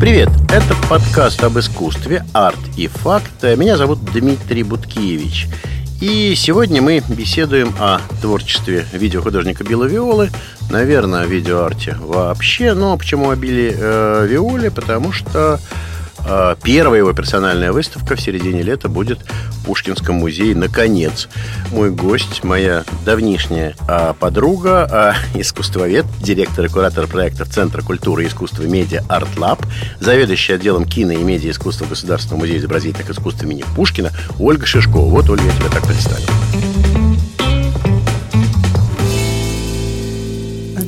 Привет, 0.00 0.28
это 0.48 0.76
подкаст 0.88 1.42
об 1.42 1.58
искусстве, 1.58 2.24
арт 2.32 2.60
и 2.76 2.86
факт. 2.86 3.42
Меня 3.42 3.76
зовут 3.76 3.98
Дмитрий 4.04 4.62
Буткевич. 4.62 5.48
И 6.00 6.34
сегодня 6.36 6.80
мы 6.80 7.02
беседуем 7.08 7.74
о 7.80 7.98
творчестве 8.22 8.86
видеохудожника 8.92 9.64
Билла 9.64 9.86
Виолы, 9.86 10.30
наверное, 10.70 11.22
о 11.22 11.26
видеоарте 11.26 11.96
вообще. 11.98 12.74
Но 12.74 12.96
почему 12.96 13.30
о 13.30 13.34
Билле 13.34 13.74
э, 13.76 14.26
Виоле? 14.28 14.70
Потому 14.70 15.10
что 15.10 15.58
первая 16.62 17.00
его 17.00 17.12
персональная 17.12 17.72
выставка 17.72 18.16
в 18.16 18.20
середине 18.20 18.62
лета 18.62 18.88
будет 18.88 19.18
в 19.22 19.64
Пушкинском 19.64 20.16
музее. 20.16 20.54
Наконец, 20.54 21.28
мой 21.70 21.90
гость, 21.90 22.44
моя 22.44 22.84
давнишняя 23.04 23.74
э, 23.88 24.14
подруга, 24.18 25.16
э, 25.34 25.40
искусствовед, 25.40 26.06
директор 26.20 26.64
и 26.64 26.68
куратор 26.68 27.06
проектов 27.06 27.48
Центра 27.48 27.82
культуры 27.82 28.24
и 28.24 28.28
искусства 28.28 28.62
Медиа 28.62 29.02
Арт 29.08 29.36
Лаб, 29.36 29.64
заведующая 30.00 30.56
отделом 30.56 30.84
кино 30.84 31.12
и 31.12 31.22
медиа 31.22 31.50
искусства 31.50 31.86
Государственного 31.86 32.40
музея 32.40 32.58
изобразительных 32.58 33.10
искусств 33.10 33.42
имени 33.42 33.64
Пушкина 33.74 34.10
Ольга 34.38 34.66
Шишкова. 34.66 35.10
Вот, 35.10 35.28
Ольга, 35.30 35.44
я 35.44 35.52
тебя 35.52 35.70
так 35.70 35.86
представил. 35.86 36.77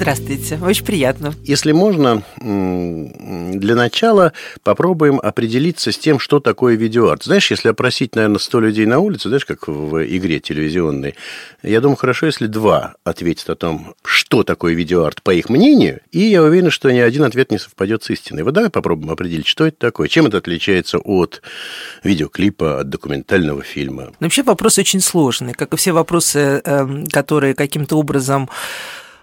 Здравствуйте, 0.01 0.59
очень 0.63 0.87
приятно. 0.87 1.35
Если 1.45 1.73
можно, 1.73 2.23
для 2.39 3.75
начала 3.75 4.33
попробуем 4.63 5.21
определиться 5.23 5.93
с 5.93 5.99
тем, 5.99 6.19
что 6.19 6.41
такое 6.41 6.75
видеоарт. 6.75 7.25
Знаешь, 7.25 7.51
если 7.51 7.69
опросить, 7.69 8.15
наверное, 8.15 8.39
100 8.39 8.61
людей 8.61 8.87
на 8.87 8.99
улице, 9.01 9.29
знаешь, 9.29 9.45
как 9.45 9.69
в 9.69 10.03
игре 10.03 10.41
телевизионной, 10.41 11.17
я 11.63 11.83
думаю, 11.83 11.97
хорошо, 11.99 12.25
если 12.25 12.47
два 12.47 12.95
ответят 13.05 13.51
о 13.51 13.57
том, 13.57 13.95
что 14.03 14.43
такое 14.43 14.73
видеоарт, 14.73 15.23
по 15.23 15.35
их 15.35 15.51
мнению, 15.51 16.01
и 16.13 16.21
я 16.21 16.43
уверен, 16.43 16.71
что 16.71 16.91
ни 16.91 16.99
один 16.99 17.25
ответ 17.25 17.51
не 17.51 17.59
совпадет 17.59 18.03
с 18.03 18.09
истиной. 18.09 18.43
Вот 18.43 18.55
давай 18.55 18.71
попробуем 18.71 19.11
определить, 19.11 19.47
что 19.47 19.67
это 19.67 19.77
такое, 19.77 20.09
чем 20.09 20.25
это 20.25 20.39
отличается 20.39 20.97
от 20.97 21.43
видеоклипа, 22.05 22.81
от 22.81 22.89
документального 22.89 23.63
фильма. 23.63 24.05
Но 24.19 24.27
вообще 24.27 24.45
вопрос 24.45 24.79
очень 24.79 25.01
сложный, 25.01 25.53
как 25.53 25.75
и 25.75 25.77
все 25.77 25.93
вопросы, 25.93 26.63
эм, 26.65 27.07
которые 27.07 27.53
каким-то 27.53 27.99
образом 27.99 28.49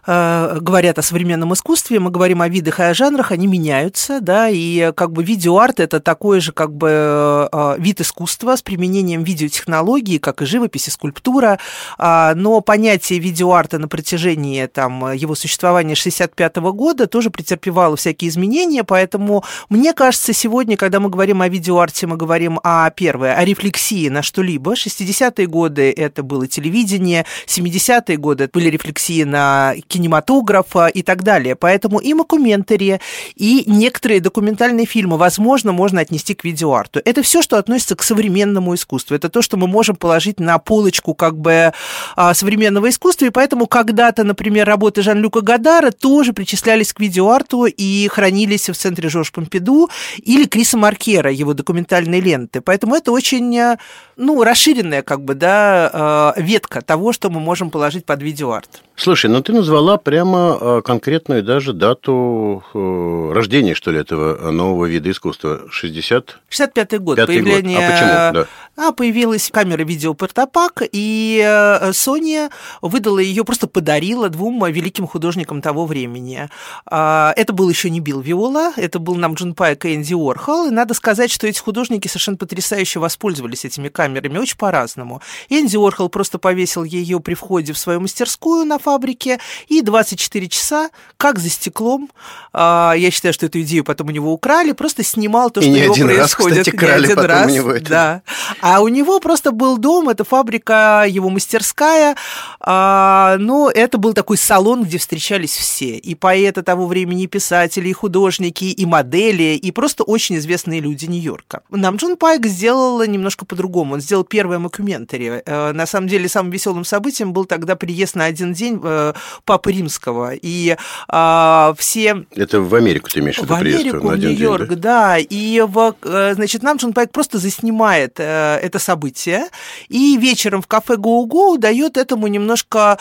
Э, 0.09 0.59
говорят 0.61 0.97
о 0.97 1.01
современном 1.01 1.53
искусстве, 1.53 1.99
мы 1.99 2.11
говорим 2.11 2.41
о 2.41 2.47
видах 2.47 2.79
и 2.79 2.83
о 2.83 2.93
жанрах, 2.93 3.33
они 3.33 3.45
меняются, 3.45 4.21
да, 4.21 4.47
и 4.49 4.93
как 4.95 5.11
бы 5.11 5.21
видеоарт 5.21 5.81
это 5.81 5.99
такой 5.99 6.39
же 6.39 6.53
как 6.53 6.71
бы 6.73 7.49
э, 7.51 7.75
вид 7.77 7.99
искусства 7.99 8.55
с 8.55 8.61
применением 8.61 9.23
видеотехнологий, 9.23 10.19
как 10.19 10.41
и 10.41 10.45
живопись 10.45 10.87
и 10.87 10.91
скульптура, 10.91 11.59
а, 11.97 12.33
но 12.35 12.61
понятие 12.61 13.19
видеоарта 13.19 13.79
на 13.79 13.89
протяжении 13.89 14.65
там, 14.67 15.11
его 15.11 15.35
существования 15.35 15.95
65 15.95 16.55
года 16.55 17.07
тоже 17.07 17.29
претерпевало 17.29 17.97
всякие 17.97 18.29
изменения, 18.29 18.85
поэтому 18.85 19.43
мне 19.67 19.93
кажется, 19.93 20.31
сегодня, 20.31 20.77
когда 20.77 21.01
мы 21.01 21.09
говорим 21.09 21.41
о 21.41 21.49
видеоарте, 21.49 22.07
мы 22.07 22.15
говорим 22.15 22.61
о, 22.63 22.89
первое, 22.91 23.35
о 23.35 23.43
рефлексии 23.43 24.07
на 24.07 24.21
что-либо. 24.21 24.73
60-е 24.73 25.47
годы 25.47 25.91
это 25.91 26.23
было 26.23 26.47
телевидение, 26.47 27.25
70-е 27.45 28.15
годы 28.15 28.45
это 28.45 28.57
были 28.57 28.69
рефлексии 28.69 29.23
на 29.23 29.75
кино, 29.89 29.96
кинематографа 29.97 30.87
и 30.87 31.01
так 31.01 31.23
далее. 31.23 31.55
Поэтому 31.55 31.99
и 31.99 32.13
мокументари, 32.13 32.99
и 33.35 33.63
некоторые 33.65 34.19
документальные 34.19 34.85
фильмы, 34.85 35.17
возможно, 35.17 35.71
можно 35.71 36.01
отнести 36.01 36.35
к 36.35 36.43
видеоарту. 36.43 37.01
Это 37.03 37.23
все, 37.23 37.41
что 37.41 37.57
относится 37.57 37.95
к 37.95 38.03
современному 38.03 38.75
искусству. 38.75 39.15
Это 39.15 39.29
то, 39.29 39.41
что 39.41 39.57
мы 39.57 39.67
можем 39.67 39.95
положить 39.95 40.39
на 40.39 40.59
полочку 40.59 41.15
как 41.15 41.37
бы 41.37 41.73
а, 42.15 42.33
современного 42.33 42.89
искусства. 42.89 43.25
И 43.25 43.31
поэтому 43.31 43.65
когда-то, 43.65 44.23
например, 44.23 44.67
работы 44.67 45.01
Жан-Люка 45.01 45.41
Гадара 45.41 45.91
тоже 45.91 46.33
причислялись 46.33 46.93
к 46.93 46.99
видеоарту 46.99 47.65
и 47.65 48.07
хранились 48.07 48.69
в 48.69 48.75
центре 48.75 49.09
Жорж 49.09 49.31
Помпиду 49.31 49.89
или 50.17 50.45
Криса 50.45 50.77
Маркера, 50.77 51.31
его 51.31 51.53
документальные 51.53 52.21
ленты. 52.21 52.61
Поэтому 52.61 52.95
это 52.95 53.11
очень 53.11 53.57
э, 53.57 53.77
ну, 54.17 54.43
расширенная 54.43 55.03
как 55.03 55.21
бы, 55.21 55.35
да, 55.35 56.33
э, 56.37 56.41
ветка 56.41 56.81
того, 56.81 57.13
что 57.13 57.29
мы 57.29 57.39
можем 57.39 57.69
положить 57.69 58.05
под 58.05 58.21
видеоарт. 58.21 58.81
Слушай, 58.95 59.29
ну 59.29 59.41
ты 59.41 59.53
назвала 59.53 59.97
прямо 59.97 60.57
э, 60.59 60.81
конкретную 60.83 61.43
даже 61.43 61.73
дату 61.73 62.63
э, 62.73 63.31
рождения, 63.33 63.75
что 63.75 63.91
ли, 63.91 63.99
этого 63.99 64.51
нового 64.51 64.85
вида 64.85 65.11
искусства. 65.11 65.61
60... 65.69 66.39
65-й 66.49 66.97
год. 66.97 67.17
Пятый 67.17 67.35
появление... 67.35 67.77
год. 67.77 67.85
А 67.87 67.91
почему? 67.91 68.43
Да. 68.43 68.47
А, 68.77 68.91
появилась 68.91 69.49
камера 69.51 69.83
видеопортопак, 69.83 70.83
и 70.91 71.41
э, 71.43 71.89
Sony 71.89 72.51
выдала 72.83 73.17
ее, 73.17 73.43
просто 73.43 73.65
подарила 73.65 74.29
двум 74.29 74.63
великим 74.71 75.07
художникам 75.07 75.63
того 75.63 75.87
времени. 75.87 76.47
А, 76.85 77.33
это 77.35 77.53
был 77.53 77.69
еще 77.69 77.89
не 77.89 78.01
Билл 78.01 78.21
Виола, 78.21 78.73
это 78.75 78.99
был 78.99 79.15
нам 79.15 79.33
Джун 79.33 79.55
Пайк 79.55 79.85
и 79.85 79.95
Энди 79.95 80.13
Уорхол, 80.13 80.67
и 80.67 80.69
надо 80.69 80.93
сказать, 80.93 81.31
что 81.31 81.47
эти 81.47 81.57
художники 81.57 82.07
совершенно 82.07 82.37
потрясающе 82.37 82.99
воспользовались 82.99 83.65
этими 83.65 83.89
камерами, 83.89 84.37
очень 84.37 84.57
по-разному. 84.57 85.23
Энди 85.49 85.75
Уорхол 85.75 86.09
просто 86.09 86.37
повесил 86.37 86.83
ее 86.83 87.19
при 87.19 87.33
входе 87.33 87.73
в 87.73 87.79
свою 87.79 87.99
мастерскую 87.99 88.63
на 88.63 88.77
фабрике, 88.77 89.39
и 89.69 89.81
24 89.81 90.49
часа, 90.49 90.91
как 91.17 91.39
за 91.39 91.49
стеклом, 91.49 92.11
а, 92.53 92.93
я 92.95 93.09
считаю, 93.09 93.33
что 93.33 93.47
эту 93.47 93.59
идею 93.61 93.83
потом 93.83 94.09
у 94.09 94.11
него 94.11 94.31
украли, 94.31 94.73
просто 94.73 95.01
снимал 95.01 95.49
то, 95.49 95.61
что 95.61 95.69
и 95.71 95.73
у 95.73 95.75
него 95.77 95.93
один 95.93 96.07
происходит. 96.09 96.57
Раз, 96.57 96.67
кстати, 96.67 96.77
крали 96.77 96.99
не 96.99 97.05
один 97.05 97.15
потом 97.15 97.31
раз, 97.31 97.51
у 97.51 97.55
него 97.55 97.71
это. 97.71 97.89
да. 97.89 98.21
А 98.67 98.81
у 98.81 98.89
него 98.89 99.21
просто 99.21 99.51
был 99.51 99.77
дом, 99.77 100.09
это 100.09 100.25
фабрика, 100.25 101.05
его 101.07 101.29
мастерская, 101.29 102.17
а, 102.59 103.37
ну, 103.39 103.69
это 103.69 103.97
был 103.97 104.13
такой 104.13 104.35
салон, 104.35 104.83
где 104.83 104.97
встречались 104.97 105.55
все, 105.55 105.95
и 105.95 106.15
поэты 106.15 106.63
того 106.63 106.85
времени, 106.85 107.23
и 107.23 107.27
писатели, 107.27 107.87
и 107.87 107.93
художники, 107.93 108.65
и 108.65 108.85
модели, 108.85 109.55
и 109.55 109.71
просто 109.71 110.03
очень 110.03 110.35
известные 110.35 110.81
люди 110.81 111.05
Нью-Йорка. 111.05 111.61
Нам 111.69 111.95
Джун 111.95 112.17
Пайк 112.17 112.45
сделал 112.45 113.01
немножко 113.05 113.45
по-другому, 113.45 113.93
он 113.93 114.01
сделал 114.01 114.25
первое 114.25 114.59
мокьюментари. 114.59 115.43
Э, 115.45 115.71
на 115.71 115.85
самом 115.85 116.09
деле, 116.09 116.27
самым 116.27 116.51
веселым 116.51 116.83
событием 116.83 117.31
был 117.31 117.45
тогда 117.45 117.77
приезд 117.77 118.15
на 118.15 118.25
один 118.25 118.51
день 118.51 118.81
э, 118.83 119.13
Папы 119.45 119.71
Римского. 119.71 120.33
И 120.33 120.75
а, 121.07 121.73
все... 121.77 122.25
Это 122.35 122.59
в 122.59 122.75
Америку 122.75 123.09
ты 123.09 123.21
имеешь 123.21 123.37
в 123.37 123.43
виду 123.43 123.53
В 123.53 123.57
Америку, 123.57 124.09
в 124.09 124.17
Нью-Йорк, 124.17 124.69
да? 124.71 124.75
да. 124.75 125.17
И, 125.17 125.61
в, 125.61 125.95
э, 126.01 126.33
значит, 126.35 126.63
нам 126.63 126.75
Джон 126.75 126.91
Пайк 126.91 127.11
просто 127.11 127.37
заснимает 127.37 128.19
это 128.57 128.79
событие, 128.79 129.47
и 129.89 130.17
вечером 130.17 130.61
в 130.61 130.67
кафе 130.67 130.95
Go-Go 130.95 131.57
дает 131.57 131.97
этому 131.97 132.27
немножко 132.27 132.97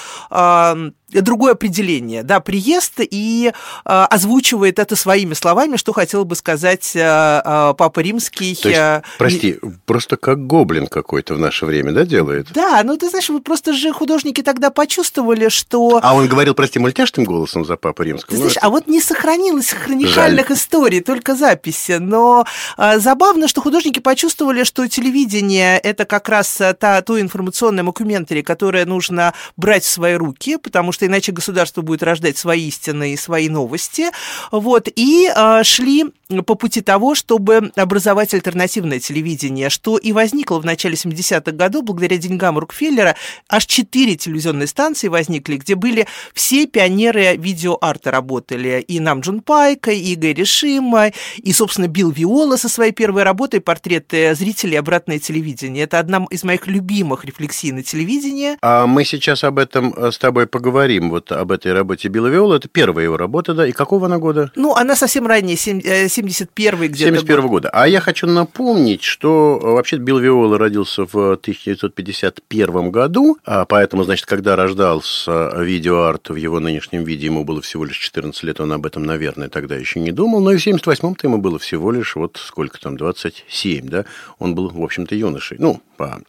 другое 1.13 1.53
определение, 1.53 2.23
да, 2.23 2.41
приезд 2.41 2.95
и 2.99 3.53
э, 3.85 3.89
озвучивает 3.89 4.79
это 4.79 4.97
своими 4.97 5.35
словами, 5.35 5.77
что 5.77 5.93
хотел 5.93 6.25
бы 6.25 6.35
сказать 6.35 6.93
э, 6.97 7.01
э, 7.01 7.75
Папа 7.79 8.01
Римский. 8.01 8.57
То 8.57 8.69
есть, 8.69 8.81
э, 8.81 9.03
прости, 9.19 9.51
и... 9.51 9.59
просто 9.85 10.17
как 10.17 10.47
гоблин 10.47 10.89
какой-то 10.89 11.35
в 11.35 11.39
наше 11.39 11.65
время, 11.65 11.93
да, 11.93 12.05
делает? 12.05 12.49
Да, 12.53 12.83
ну 12.85 12.97
ты 12.97 13.09
знаешь, 13.09 13.31
просто 13.45 13.73
же 13.73 13.93
художники 13.93 14.43
тогда 14.43 14.71
почувствовали, 14.71 15.49
что... 15.49 16.01
А 16.03 16.15
он 16.15 16.27
говорил, 16.27 16.55
прости, 16.55 16.79
мультяшным 16.81 17.25
голосом 17.25 17.65
за 17.65 17.77
Папа 17.77 18.03
Римского? 18.03 18.31
Ты 18.31 18.35
ну, 18.35 18.39
знаешь, 18.41 18.57
это... 18.57 18.67
а 18.67 18.71
вот 18.71 18.89
не 18.89 19.01
сохранилось 19.01 19.71
хроникальных 19.71 20.49
Жаль. 20.49 20.57
историй, 20.57 21.01
только 21.01 21.37
записи, 21.37 21.99
но 22.01 22.47
э, 22.79 22.99
забавно, 22.99 23.47
что 23.47 23.61
художники 23.61 24.01
почувствовали, 24.01 24.65
что 24.65 24.89
телевидение– 24.89 25.79
это 25.83 26.05
как 26.05 26.29
раз 26.29 26.61
та, 26.81 27.01
то 27.03 27.21
информационное 27.21 27.85
мокументари, 27.85 28.43
которое 28.43 28.87
нужно 28.87 29.35
брать 29.57 29.85
в 29.85 29.89
свои 29.89 30.15
руки, 30.15 30.57
потому 30.57 30.93
что 30.97 31.05
иначе 31.05 31.31
государство 31.31 31.83
будет 31.83 32.03
рождать 32.03 32.39
свои 32.39 32.69
истины 32.69 33.13
и 33.13 33.17
свои 33.17 33.51
новости. 33.51 34.07
Вот, 34.51 34.89
и 34.97 35.31
э, 35.35 35.63
шли 35.63 36.07
по 36.47 36.55
пути 36.55 36.81
того, 36.81 37.15
чтобы 37.15 37.71
образовать 37.77 38.35
альтернативное 38.35 38.99
телевидение, 38.99 39.71
что 39.71 39.99
и 39.99 40.13
возникло 40.13 40.59
в 40.59 40.65
начале 40.65 40.95
70-х 40.95 41.53
годов 41.53 41.85
благодаря 41.85 42.17
деньгам 42.17 42.59
Рокфеллера. 42.59 43.15
Аж 43.49 43.67
четыре 43.67 44.17
телевизионные 44.17 44.67
станции 44.67 45.09
возникли, 45.09 45.57
где 45.57 45.75
были 45.75 46.07
все 46.35 46.67
пионеры 46.67 47.37
видеоарта 47.37 48.11
работали. 48.11 48.85
И 48.89 48.99
Нам 48.99 49.21
Джун 49.21 49.41
Пайка, 49.41 49.93
и 49.93 50.15
Игорь 50.15 50.45
Шима, 50.45 51.13
и, 51.37 51.53
собственно, 51.53 51.89
Билл 51.89 52.11
Виола 52.11 52.57
со 52.57 52.69
своей 52.69 52.93
первой 52.93 53.23
работой 53.23 53.61
«Портреты 53.61 54.35
зрителей. 54.35 54.79
Обратное 54.79 55.19
телевидение». 55.19 55.85
Это 55.85 55.99
одна 55.99 56.25
из 56.31 56.43
моих 56.43 56.67
любимых 56.67 57.25
рефлексий 57.27 57.71
на 57.71 57.83
телевидении. 57.83 58.57
А 58.63 58.87
мы 58.87 59.05
сейчас 59.05 59.45
об 59.45 59.59
этом 59.59 59.93
э, 59.95 60.11
с 60.11 60.19
тобой 60.19 60.47
поговорим, 60.47 60.86
вот 60.95 61.33
об 61.33 61.53
этой 61.53 61.73
работе 61.73 62.09
Билла 62.09 62.29
Виола. 62.29 62.57
Это 62.57 62.69
первая 62.69 63.05
его 63.05 63.17
работа, 63.17 63.55
да? 63.55 63.67
И 63.67 63.73
какого 63.73 64.07
она 64.07 64.19
года? 64.19 64.51
Ну, 64.57 64.75
она 64.75 64.97
совсем 64.97 65.27
ранее, 65.27 65.57
71 65.57 66.79
где-то 66.89 66.97
71 66.97 67.47
года. 67.47 67.71
А 67.73 67.87
я 67.89 68.01
хочу 68.01 68.27
напомнить, 68.27 69.03
что 69.03 69.61
э, 69.63 69.67
вообще 69.67 69.97
Билл 69.97 70.19
Виола 70.19 70.59
родился 70.59 71.05
в 71.05 71.33
1951 71.33 72.91
году, 72.91 73.39
а 73.45 73.65
поэтому, 73.65 74.05
значит, 74.05 74.27
когда 74.27 74.57
рождался 74.57 75.53
видеоарт 75.57 76.31
в 76.31 76.37
его 76.37 76.61
нынешнем 76.61 77.05
виде, 77.05 77.27
ему 77.27 77.45
было 77.45 77.61
всего 77.61 77.85
лишь 77.85 77.99
14 77.99 78.43
лет, 78.45 78.61
он 78.61 78.73
об 78.73 78.87
этом, 78.87 79.05
наверное, 79.05 79.49
тогда 79.49 79.77
еще 79.77 80.01
не 80.01 80.13
думал, 80.13 80.41
но 80.41 80.53
и 80.53 80.57
в 80.57 80.67
78-м-то 80.67 81.27
ему 81.27 81.39
было 81.39 81.59
всего 81.59 81.91
лишь, 81.91 82.17
вот 82.17 82.41
сколько 82.43 82.81
там, 82.81 82.97
27, 82.97 83.89
да? 83.89 84.05
Он 84.39 84.55
был, 84.55 84.69
в 84.69 84.83
общем-то, 84.83 85.15
юношей, 85.15 85.57
ну, 85.59 85.81
по 85.97 86.21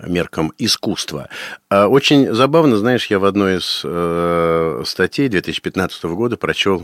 меркам 0.00 0.52
искусства. 0.58 1.28
А 1.70 1.88
очень 1.88 2.32
забавно, 2.34 2.76
знаешь, 2.76 3.06
я 3.06 3.18
в 3.18 3.24
одной 3.24 3.45
одной 3.46 3.58
из 3.58 3.82
э, 3.84 4.82
статей 4.84 5.28
2015 5.28 6.04
года 6.04 6.36
прочел, 6.36 6.82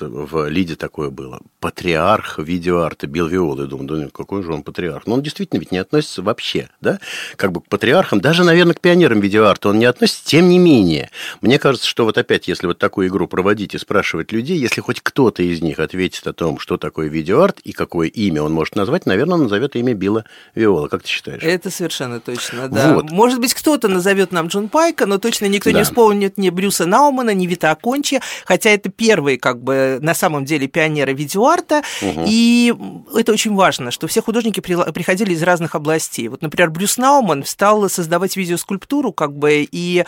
в 0.00 0.48
Лиде 0.48 0.76
такое 0.76 1.10
было, 1.10 1.40
патриарх 1.60 2.38
видеоарта 2.38 3.06
Билл 3.06 3.26
Виола. 3.26 3.62
Я 3.62 3.66
думаю, 3.66 3.88
да 3.88 4.08
какой 4.12 4.42
же 4.42 4.52
он 4.52 4.62
патриарх? 4.62 5.06
Но 5.06 5.14
он 5.14 5.22
действительно 5.22 5.58
ведь 5.58 5.72
не 5.72 5.78
относится 5.78 6.22
вообще, 6.22 6.68
да, 6.80 7.00
как 7.36 7.52
бы 7.52 7.60
к 7.60 7.68
патриархам, 7.68 8.20
даже, 8.20 8.44
наверное, 8.44 8.74
к 8.74 8.80
пионерам 8.80 9.20
видеоарта 9.20 9.70
он 9.70 9.78
не 9.78 9.84
относится, 9.84 10.24
тем 10.24 10.48
не 10.48 10.58
менее. 10.58 11.10
Мне 11.40 11.58
кажется, 11.58 11.86
что 11.86 12.04
вот 12.04 12.18
опять, 12.18 12.48
если 12.48 12.66
вот 12.66 12.78
такую 12.78 13.08
игру 13.08 13.26
проводить 13.26 13.74
и 13.74 13.78
спрашивать 13.78 14.32
людей, 14.32 14.58
если 14.58 14.80
хоть 14.80 15.00
кто-то 15.00 15.42
из 15.42 15.60
них 15.60 15.78
ответит 15.80 16.26
о 16.26 16.32
том, 16.32 16.58
что 16.58 16.76
такое 16.76 17.08
видеоарт 17.08 17.60
и 17.60 17.72
какое 17.72 18.08
имя 18.08 18.42
он 18.42 18.52
может 18.52 18.76
назвать, 18.76 19.06
наверное, 19.06 19.34
он 19.34 19.42
назовет 19.44 19.76
имя 19.76 19.94
Билла 19.94 20.24
Виола. 20.54 20.88
Как 20.88 21.02
ты 21.02 21.08
считаешь? 21.08 21.42
Это 21.42 21.70
совершенно 21.70 22.20
точно, 22.20 22.68
да. 22.68 22.94
Вот. 22.94 23.10
Может 23.10 23.40
быть, 23.40 23.54
кто-то 23.54 23.88
назовет 23.88 24.32
нам 24.32 24.46
Джон 24.46 24.68
Пайка, 24.68 25.06
но 25.06 25.18
точно 25.18 25.46
никто 25.46 25.70
да. 25.70 25.78
не 25.78 25.84
вспомнит 25.96 26.36
ни 26.36 26.50
Брюса 26.50 26.84
Наумана, 26.84 27.30
ни 27.30 27.46
Вита 27.46 27.70
Акончи, 27.70 28.20
хотя 28.44 28.68
это 28.68 28.90
первые, 28.90 29.38
как 29.38 29.62
бы, 29.62 29.98
на 30.02 30.12
самом 30.12 30.44
деле, 30.44 30.66
пионеры 30.66 31.14
видеоарта. 31.14 31.82
Угу. 32.02 32.24
И 32.26 32.74
это 33.16 33.32
очень 33.32 33.54
важно, 33.54 33.90
что 33.90 34.06
все 34.06 34.20
художники 34.20 34.60
приходили 34.60 35.32
из 35.32 35.42
разных 35.42 35.74
областей. 35.74 36.28
Вот, 36.28 36.42
например, 36.42 36.68
Брюс 36.68 36.98
Науман 36.98 37.46
стал 37.46 37.88
создавать 37.88 38.36
видеоскульптуру, 38.36 39.14
как 39.14 39.34
бы, 39.34 39.66
и 39.70 40.04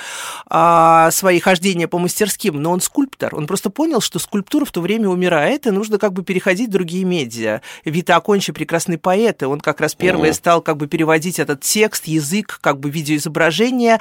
а, 0.47 1.11
свои 1.11 1.41
хождения 1.41 1.89
по 1.89 1.99
мастерским, 1.99 2.61
но 2.61 2.71
он 2.73 2.83
скульптор. 2.83 3.35
Он 3.35 3.47
просто 3.47 3.71
понял, 3.71 4.03
что 4.03 4.19
скульптура 4.19 4.67
в 4.67 4.73
то 4.73 4.83
время 4.83 5.09
умирает, 5.09 5.67
и 5.67 5.71
нужно 5.71 5.97
как 5.97 6.13
бы 6.13 6.23
переходить 6.23 6.69
в 6.69 6.73
другие 6.73 7.05
медиа. 7.05 7.63
Вита 7.87 8.17
Акончи 8.17 8.53
прекрасный 8.53 8.99
поэт, 8.99 9.43
и 9.43 9.47
он 9.47 9.61
как 9.61 9.81
раз 9.81 9.95
первый 9.95 10.35
стал 10.35 10.61
как 10.61 10.77
бы 10.77 10.87
переводить 10.87 11.39
этот 11.39 11.63
текст, 11.63 12.07
язык, 12.07 12.59
как 12.61 12.79
бы 12.79 12.91
видеоизображение, 12.91 14.01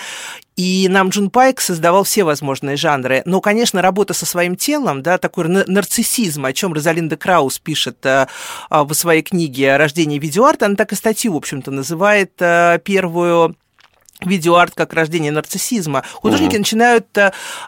и 0.57 0.87
нам 0.89 1.09
Джун 1.09 1.29
Пайк 1.29 1.61
создавал 1.61 2.03
все 2.03 2.23
возможные 2.23 2.75
жанры. 2.75 3.21
Но, 3.25 3.41
конечно, 3.41 3.81
работа 3.81 4.13
со 4.13 4.25
своим 4.25 4.55
телом, 4.55 5.03
да, 5.03 5.19
такой 5.19 5.47
нарциссизм, 5.47 6.45
о 6.45 6.51
чем 6.51 6.73
Розалинда 6.73 7.15
Краус 7.15 7.59
пишет 7.59 8.03
э, 8.05 8.27
в 8.69 8.93
своей 8.93 9.21
книге 9.21 9.77
«Рождение 9.77 10.19
видеоарта», 10.19 10.65
она 10.65 10.75
так 10.75 10.91
и 10.91 10.95
статью, 10.95 11.33
в 11.33 11.37
общем-то, 11.37 11.69
называет 11.69 12.33
э, 12.39 12.79
первую 12.83 13.55
видеоарт 14.21 14.73
как 14.73 14.93
рождение 14.93 15.31
нарциссизма. 15.31 16.03
Художники 16.13 16.53
угу. 16.53 16.59
начинают 16.59 17.07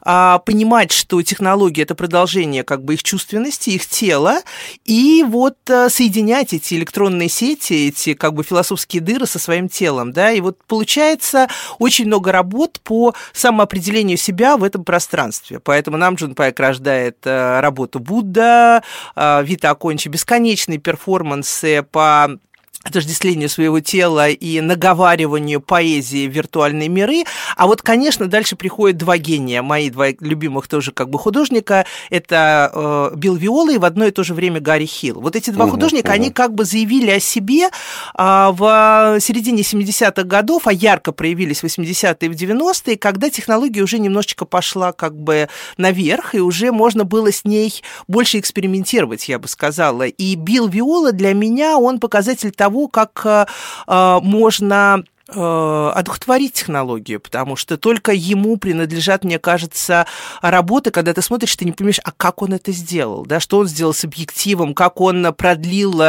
а, 0.02 0.40
понимать, 0.40 0.92
что 0.92 1.22
технология 1.22 1.84
это 1.84 1.96
продолжение 1.96 2.64
как 2.64 2.84
бы 2.84 2.96
их 2.96 3.04
чувственности, 3.04 3.72
их 3.72 3.86
тела, 3.86 4.42
и 4.86 5.24
вот 5.28 5.58
а, 5.70 5.90
соединять 5.90 6.54
эти 6.54 6.74
электронные 6.74 7.30
сети, 7.30 7.88
эти 7.88 8.14
как 8.14 8.34
бы 8.34 8.44
философские 8.44 9.02
дыры 9.02 9.26
со 9.26 9.40
своим 9.40 9.70
телом, 9.70 10.12
да, 10.12 10.32
и 10.32 10.42
вот 10.42 10.58
получается 10.66 11.48
очень 11.78 12.06
много 12.06 12.32
работ 12.32 12.80
по 12.84 13.14
самоопределению 13.34 14.18
себя 14.18 14.58
в 14.58 14.64
этом 14.64 14.84
пространстве. 14.84 15.60
Поэтому 15.60 15.98
нам 15.98 16.16
Джун 16.16 16.36
Пайк 16.36 16.60
рождает 16.60 17.18
а, 17.26 17.62
работу 17.62 18.00
Будда, 18.00 18.84
а, 19.16 19.42
Вита 19.42 19.70
Акончи 19.70 20.08
бесконечные 20.08 20.80
перформансы 20.80 21.84
по 21.84 22.40
отождествлению 22.84 23.50
своего 23.50 23.82
тела 23.82 24.30
и 24.30 24.62
наговариванию 24.62 25.60
поэзии 25.60 26.28
в 26.28 26.32
виртуальные 26.32 26.88
миры. 26.88 27.24
А 27.58 27.68
вот, 27.68 27.82
конечно, 27.82 28.28
дальше 28.28 28.56
приходят 28.56 28.98
два 28.98 29.18
гения, 29.18 29.62
мои 29.62 29.90
два 29.90 30.08
любимых 30.22 30.68
тоже 30.70 30.94
как 30.94 31.10
бы 31.10 31.20
художника. 31.20 31.86
Это 32.10 32.72
э, 32.74 33.18
Билл 33.18 33.36
Виола 33.36 33.74
и 33.74 33.78
в 33.78 33.84
одно 33.84 34.06
и 34.06 34.12
то 34.12 34.24
же 34.24 34.34
время 34.34 34.62
Гарри 34.62 34.86
Хилл. 34.86 35.20
Вот 35.20 35.36
эти 35.36 35.50
два 35.50 35.66
угу, 35.66 35.74
художника, 35.74 36.08
угу. 36.08 36.14
они 36.14 36.30
как 36.32 36.54
бы 36.54 36.64
заявили 36.64 37.12
о 37.12 37.20
себе 37.20 37.66
э, 37.66 37.70
в 38.18 39.18
середине 39.20 39.64
70-х 39.64 40.24
годов, 40.24 40.66
а 40.66 40.72
ярко 40.72 41.12
проявились 41.12 41.62
в 41.62 41.66
80-е 41.66 42.16
и 42.22 42.30
в 42.30 42.34
90-е, 42.34 42.98
когда 42.98 43.30
технология 43.30 43.82
уже 43.82 44.00
немножечко 44.00 44.46
пошла 44.46 44.94
как 44.94 45.20
бы 45.20 45.50
наверх, 45.78 46.34
и 46.34 46.40
уже 46.40 46.72
можно 46.72 47.04
было 47.04 47.32
с 47.32 47.44
ней 47.44 47.84
больше 48.08 48.40
экспериментировать, 48.40 49.28
я 49.28 49.38
бы 49.38 49.50
сказала. 49.50 50.04
И 50.04 50.36
Билл 50.36 50.70
Виола 50.70 51.12
для 51.12 51.34
меня, 51.34 51.78
он 51.78 52.00
показатель 52.00 52.52
того, 52.52 52.69
того, 52.70 52.88
как 52.88 53.22
э, 53.26 53.46
э, 53.88 54.20
можно 54.22 55.04
одухотворить 55.32 56.54
технологию, 56.54 57.20
потому 57.20 57.56
что 57.56 57.78
только 57.78 58.12
ему 58.12 58.58
принадлежат, 58.58 59.24
мне 59.24 59.40
кажется, 59.40 60.06
работы, 60.42 60.92
когда 60.92 61.14
ты 61.14 61.22
смотришь, 61.22 61.56
ты 61.56 61.66
не 61.66 61.72
понимаешь, 61.72 62.00
а 62.04 62.12
как 62.12 62.42
он 62.42 62.54
это 62.54 62.72
сделал, 62.72 63.26
да, 63.26 63.40
что 63.40 63.60
он 63.60 63.68
сделал 63.68 63.94
с 63.94 64.04
объективом, 64.04 64.74
как 64.74 65.02
он 65.02 65.34
продлил 65.34 66.02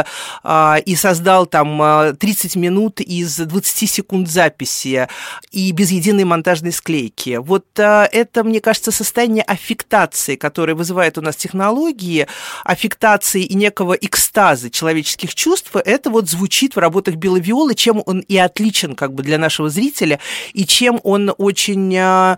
а, 0.43 0.77
и 0.85 0.95
создал 0.95 1.45
там 1.45 2.15
30 2.15 2.55
минут 2.55 3.01
из 3.01 3.37
20 3.37 3.89
секунд 3.89 4.29
записи 4.29 5.07
и 5.51 5.71
без 5.71 5.91
единой 5.91 6.23
монтажной 6.23 6.71
склейки. 6.71 7.37
Вот 7.37 7.65
а, 7.79 8.07
это, 8.11 8.43
мне 8.43 8.61
кажется, 8.61 8.91
состояние 8.91 9.43
аффектации, 9.43 10.35
которое 10.35 10.73
вызывает 10.75 11.17
у 11.17 11.21
нас 11.21 11.35
технологии, 11.35 12.27
аффектации 12.63 13.43
и 13.43 13.55
некого 13.55 13.93
экстаза 13.93 14.69
человеческих 14.69 15.35
чувств, 15.35 15.75
это 15.75 16.09
вот 16.09 16.29
звучит 16.29 16.75
в 16.75 16.79
работах 16.79 17.15
Билла 17.15 17.37
Виолы, 17.37 17.75
чем 17.75 18.01
он 18.05 18.19
и 18.21 18.37
отличен, 18.37 18.95
как 18.95 19.10
как 19.11 19.15
бы 19.15 19.23
для 19.23 19.37
нашего 19.37 19.69
зрителя, 19.69 20.19
и 20.53 20.65
чем 20.65 21.01
он 21.03 21.33
очень 21.37 21.93
э, 21.93 22.37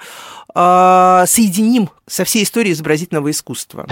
соединим 1.27 1.91
со 2.07 2.23
всей 2.23 2.43
историей 2.43 2.73
изобразительного 2.73 3.29
искусства. 3.29 3.85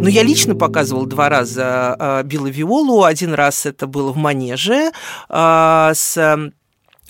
Но 0.00 0.08
я 0.08 0.22
лично 0.22 0.54
показывал 0.54 1.04
два 1.04 1.28
раза 1.28 1.96
э, 1.98 2.22
Билла 2.24 2.46
Виолу. 2.46 3.04
Один 3.04 3.34
раз 3.34 3.66
это 3.66 3.86
было 3.86 4.10
в 4.10 4.16
Манеже 4.16 4.90
э, 5.28 5.92
с 5.94 6.52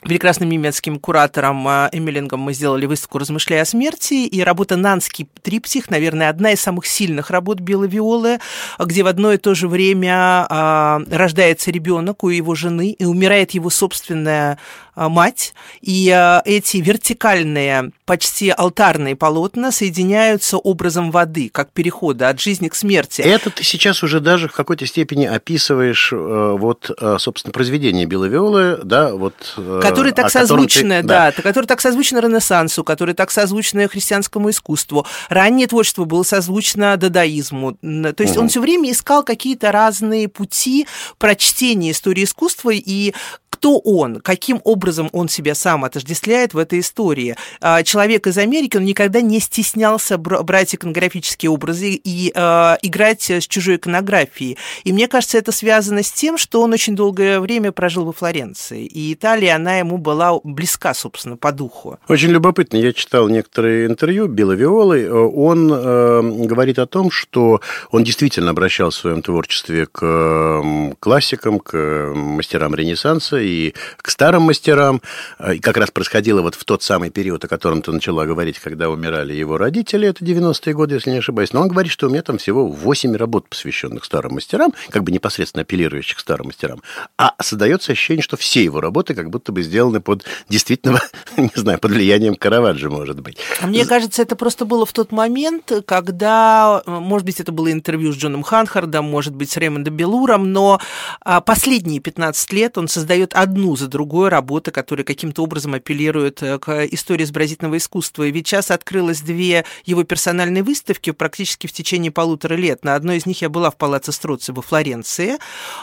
прекрасным 0.07 0.49
немецким 0.49 0.99
куратором 0.99 1.67
а, 1.67 1.89
Эмилингом 1.93 2.41
мы 2.41 2.55
сделали 2.55 2.87
выставку 2.87 3.19
«Размышляя 3.19 3.63
о 3.63 3.65
смерти», 3.65 4.27
и 4.27 4.43
работа 4.43 4.77
«Нанский 4.77 5.29
триптих», 5.43 5.91
наверное, 5.91 6.29
одна 6.29 6.53
из 6.53 6.61
самых 6.61 6.87
сильных 6.87 7.31
работ 7.31 7.61
Белой 7.61 7.89
Виолы, 7.89 8.39
где 8.79 9.03
в 9.03 9.07
одно 9.07 9.33
и 9.33 9.37
то 9.37 9.55
же 9.55 9.69
время 9.69 10.47
а, 10.49 11.01
рождается 11.11 11.71
ребенок 11.71 12.25
у 12.25 12.29
его 12.29 12.55
жены 12.55 12.93
и 12.93 13.05
умирает 13.05 13.51
его 13.53 13.71
собственная 13.71 14.59
мать, 14.97 15.55
и 15.83 16.11
а, 16.11 16.43
эти 16.45 16.79
вертикальные, 16.79 17.91
почти 18.07 18.51
алтарные 18.51 19.15
полотна 19.15 19.71
соединяются 19.71 20.57
образом 20.57 21.11
воды, 21.11 21.51
как 21.53 21.71
перехода 21.71 22.29
от 22.29 22.41
жизни 22.41 22.69
к 22.69 22.75
смерти. 22.75 23.21
Это 23.21 23.51
ты 23.51 23.63
сейчас 23.63 24.03
уже 24.03 24.21
даже 24.21 24.49
в 24.49 24.53
какой-то 24.53 24.87
степени 24.87 25.27
описываешь 25.27 26.13
э, 26.13 26.57
вот, 26.59 26.91
э, 26.99 27.17
собственно, 27.19 27.53
произведение 27.53 28.07
Беловиолы, 28.07 28.81
да, 28.83 29.15
вот... 29.15 29.35
Э, 29.57 29.81
которые 29.83 30.13
так 30.13 30.31
созвучны, 30.31 31.03
ты, 31.03 31.07
да, 31.07 31.33
да, 31.33 31.43
которые 31.43 31.69
так 31.69 31.81
созвучны 31.81 32.19
Ренессансу, 32.19 32.83
которые 32.83 33.15
так 33.15 33.31
созвучны 33.31 33.89
христианскому 33.89 34.51
искусству. 34.51 35.07
Раннее 35.29 35.67
творчество 35.67 36.05
было 36.05 36.23
созвучно 36.23 36.97
дадаизму. 36.97 37.75
То 37.75 38.23
есть 38.23 38.37
угу. 38.37 38.43
он 38.43 38.49
все 38.49 38.61
время 38.61 38.91
искал 38.91 39.23
какие-то 39.23 39.73
разные 39.73 40.29
пути 40.29 40.87
прочтения 41.19 41.91
истории 41.91 42.25
искусства 42.25 42.71
и 42.73 43.15
кто 43.57 43.79
он, 43.79 44.21
каким 44.21 44.61
образом 44.65 45.09
он 45.13 45.31
себя 45.31 45.55
сам 45.55 45.85
отождествляет 45.85 46.53
в 46.53 46.59
этой 46.59 46.81
истории. 46.81 47.37
А, 47.63 47.83
человек 47.83 48.27
из 48.27 48.37
Америки, 48.37 48.77
он 48.77 48.85
никогда 48.85 49.23
не 49.23 49.41
стеснялся 49.41 50.19
брать 50.19 50.75
иконографические 50.75 51.51
образы 51.51 51.93
и 51.93 52.33
э, 52.35 52.77
играть 52.83 53.31
с 53.31 53.47
чужой 53.47 53.77
иконографией. 53.77 54.59
И 54.85 54.93
мне 54.93 55.09
кажется, 55.09 55.39
это 55.39 55.53
связано 55.53 56.03
с 56.03 56.13
тем, 56.13 56.37
что 56.37 56.61
он 56.61 56.75
очень 56.75 56.95
долгое 56.95 57.41
время 57.41 57.73
прожил 57.73 58.05
во 58.05 58.13
Флоренции. 58.13 58.85
И 58.85 59.15
Италия, 59.15 59.55
она 59.55 59.79
ему 59.79 59.97
была 59.97 60.39
близка, 60.45 60.93
собственно, 60.93 61.39
по 61.39 61.51
духу. 61.51 61.99
Очень 62.09 62.33
любопытно. 62.33 62.77
Я 62.77 62.93
читал 62.93 63.29
некоторые 63.31 63.87
интервью 63.87 64.27
Билла 64.27 64.53
Виолы. 64.53 65.11
Он 65.11 65.73
э, 65.73 66.21
говорит 66.47 66.79
о 66.79 66.87
том, 66.87 67.11
что 67.11 67.63
он 67.91 68.05
действительно 68.05 68.51
обращался 68.51 68.99
в 68.99 69.01
своем 69.01 69.23
творчестве 69.23 69.87
к 69.87 70.95
классикам, 71.01 71.59
к 71.59 72.13
мастерам 72.15 72.75
Ренессанса 72.75 73.46
и 73.47 73.75
к 73.99 74.11
старым 74.11 74.43
мастерам. 74.43 75.01
Э, 75.39 75.55
и 75.55 75.59
как 75.59 75.77
раз 75.77 75.91
происходило 75.91 76.43
вот 76.43 76.55
в 76.55 76.65
тот 76.65 76.83
самый 76.83 77.11
период, 77.11 77.45
о 77.45 77.49
котором 77.49 77.83
ты 77.83 77.93
начала 77.93 78.27
говорить, 78.27 78.59
когда 78.59 78.91
умирали 78.91 79.33
его 79.33 79.59
родители, 79.59 80.09
это 80.09 80.25
90-е 80.25 80.75
годы, 80.75 80.97
если 80.97 81.11
не 81.11 81.19
ошибаюсь. 81.19 81.53
Но 81.53 81.63
он 81.63 81.69
говорит, 81.69 81.93
что 81.93 82.07
у 82.07 82.11
меня 82.11 82.23
там 82.23 82.39
всего 82.39 82.67
8 82.67 83.17
работ, 83.17 83.49
посвященных 83.49 84.05
старым 84.05 84.35
мастерам, 84.35 84.73
как 84.91 85.05
бы 85.05 85.13
непосредственно 85.13 85.63
апеллирующих 85.63 86.17
к 86.17 86.21
старым 86.21 86.47
мастерам. 86.47 86.83
А 87.17 87.35
создается 87.41 87.93
ощущение, 87.93 88.23
что 88.23 88.37
все 88.37 88.65
его 88.65 88.81
работы 88.81 89.15
как 89.15 89.31
будто 89.31 89.53
бы 89.53 89.63
сделаны 89.63 90.01
под 90.01 90.25
действительно, 90.49 91.01
не 91.37 91.51
знаю, 91.55 91.79
под 91.79 91.93
влиянием 91.93 92.35
Караваджо, 92.35 92.91
может 92.91 93.21
быть. 93.21 93.39
А 93.61 93.67
мне 93.67 93.85
кажется, 93.85 94.23
это 94.23 94.37
просто 94.37 94.65
было 94.65 94.87
в 94.87 94.93
тот 94.93 95.13
момент, 95.13 95.73
когда, 95.87 96.83
может 96.87 97.27
быть, 97.27 97.41
это 97.41 97.53
было 97.53 97.71
интервью 97.73 98.13
с 98.13 98.17
Джоном 98.17 98.43
Ханхардом, 98.43 99.05
может 99.05 99.35
быть, 99.35 99.51
с 99.51 99.57
Ремондом 99.57 99.97
Белуром, 99.97 100.53
но 100.53 100.81
а, 101.21 101.41
последние 101.41 102.01
15 102.01 102.53
лет 102.53 102.79
он 102.79 102.89
создает 102.89 103.35
одну 103.37 103.77
за 103.77 103.87
другой 103.87 104.31
работы, 104.31 104.71
которые 104.71 105.05
каким-то 105.05 105.43
образом 105.43 105.75
апеллируют 105.75 106.43
э, 106.43 106.59
к 106.59 106.87
истории 106.87 107.25
изобразительного 107.25 107.77
искусства. 107.77 108.25
И 108.25 108.31
ведь 108.31 108.49
сейчас 108.49 108.71
открылось 108.71 109.21
две 109.21 109.65
его 109.85 110.05
персональные 110.05 110.63
выставки 110.63 111.11
практически 111.11 111.67
в 111.67 111.73
течение 111.73 112.11
полутора 112.11 112.55
лет. 112.55 112.85
На 112.85 112.95
одной 112.95 113.19
из 113.19 113.27
них 113.27 113.43
я 113.43 113.49
была 113.49 113.71
в 113.71 113.77
Палаццо 113.77 114.13
Строци 114.13 114.53
во 114.53 114.63
Флоренции, 114.63 115.39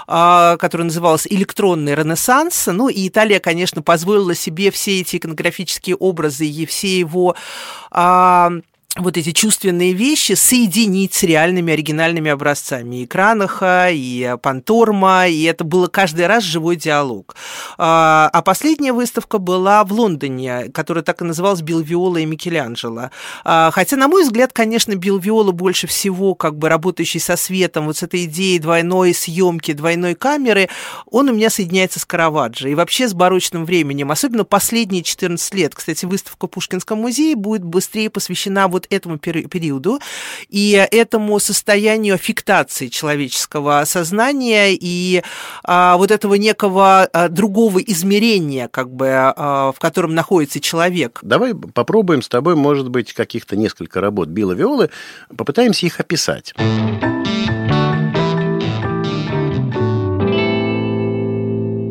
а, 0.07 0.57
которая 0.57 0.85
называлась 0.85 1.27
«Электронный 1.29 1.93
ренессанс». 1.93 2.67
Ну 2.67 2.89
и 2.89 3.07
Италия, 3.07 3.39
конечно, 3.39 3.83
позволила 3.83 4.33
себе 4.33 4.71
все 4.71 5.01
эти 5.01 5.17
иконографические 5.17 5.95
образы 5.95 6.47
и 6.47 6.65
все 6.65 6.99
его 6.99 7.35
а, 7.91 8.51
вот 8.97 9.17
эти 9.17 9.31
чувственные 9.31 9.93
вещи 9.93 10.33
соединить 10.33 11.15
с 11.15 11.23
реальными 11.23 11.73
оригинальными 11.73 12.29
образцами. 12.29 13.01
И 13.01 13.07
Кранаха, 13.07 13.89
и 13.89 14.35
Панторма, 14.41 15.27
и 15.27 15.43
это 15.43 15.63
было 15.63 15.87
каждый 15.87 16.27
раз 16.27 16.43
живой 16.43 16.75
диалог. 16.75 17.35
А, 17.79 18.29
а 18.31 18.41
последняя 18.43 18.93
выставка 18.93 19.39
была 19.39 19.83
в 19.83 19.91
Лондоне, 19.91 20.65
которая 20.71 21.03
так 21.03 21.21
и 21.21 21.25
называлась 21.25 21.61
«Билл 21.61 21.81
Виола 21.81 22.17
и 22.17 22.25
Микеланджело». 22.25 23.09
А, 23.43 23.71
хотя, 23.71 23.97
на 23.97 24.07
мой 24.07 24.23
взгляд, 24.23 24.53
конечно, 24.53 24.95
Билл 24.95 25.17
Виола 25.17 25.51
больше 25.51 25.87
всего 25.87 26.35
как 26.35 26.57
бы 26.59 26.69
работающий 26.69 27.19
со 27.19 27.35
светом, 27.35 27.87
вот 27.87 27.97
с 27.97 28.03
этой 28.03 28.25
идеей 28.25 28.59
двойной 28.59 29.15
съемки, 29.15 29.73
двойной 29.73 30.13
камеры, 30.13 30.69
он 31.09 31.29
у 31.29 31.33
меня 31.33 31.49
соединяется 31.49 31.99
с 31.99 32.05
Караваджо 32.05 32.69
и 32.69 32.75
вообще 32.75 33.07
с 33.07 33.15
барочным 33.15 33.65
временем, 33.65 34.11
особенно 34.11 34.43
последние 34.43 35.01
14 35.01 35.53
лет. 35.55 35.73
Кстати, 35.73 36.05
выставка 36.05 36.45
в 36.45 36.51
Пушкинском 36.51 36.99
музее 36.99 37.35
будет 37.35 37.63
быстрее 37.63 38.11
посвящена 38.11 38.67
вот 38.67 38.82
вот 38.83 38.93
этому 38.93 39.17
периоду 39.17 39.99
и 40.49 40.87
этому 40.91 41.39
состоянию 41.39 42.15
аффектации 42.15 42.87
человеческого 42.87 43.83
сознания 43.85 44.73
и 44.73 45.23
а, 45.63 45.97
вот 45.97 46.11
этого 46.11 46.35
некого 46.35 47.03
а, 47.05 47.29
другого 47.29 47.79
измерения, 47.79 48.67
как 48.67 48.91
бы, 48.91 49.09
а, 49.09 49.71
в 49.71 49.79
котором 49.79 50.13
находится 50.13 50.59
человек. 50.59 51.19
Давай 51.21 51.53
попробуем 51.55 52.21
с 52.21 52.29
тобой, 52.29 52.55
может 52.55 52.89
быть, 52.89 53.13
каких-то 53.13 53.55
несколько 53.55 54.01
работ 54.01 54.29
Билла 54.29 54.53
Виолы, 54.53 54.89
попытаемся 55.35 55.85
их 55.85 55.99
описать. 55.99 56.53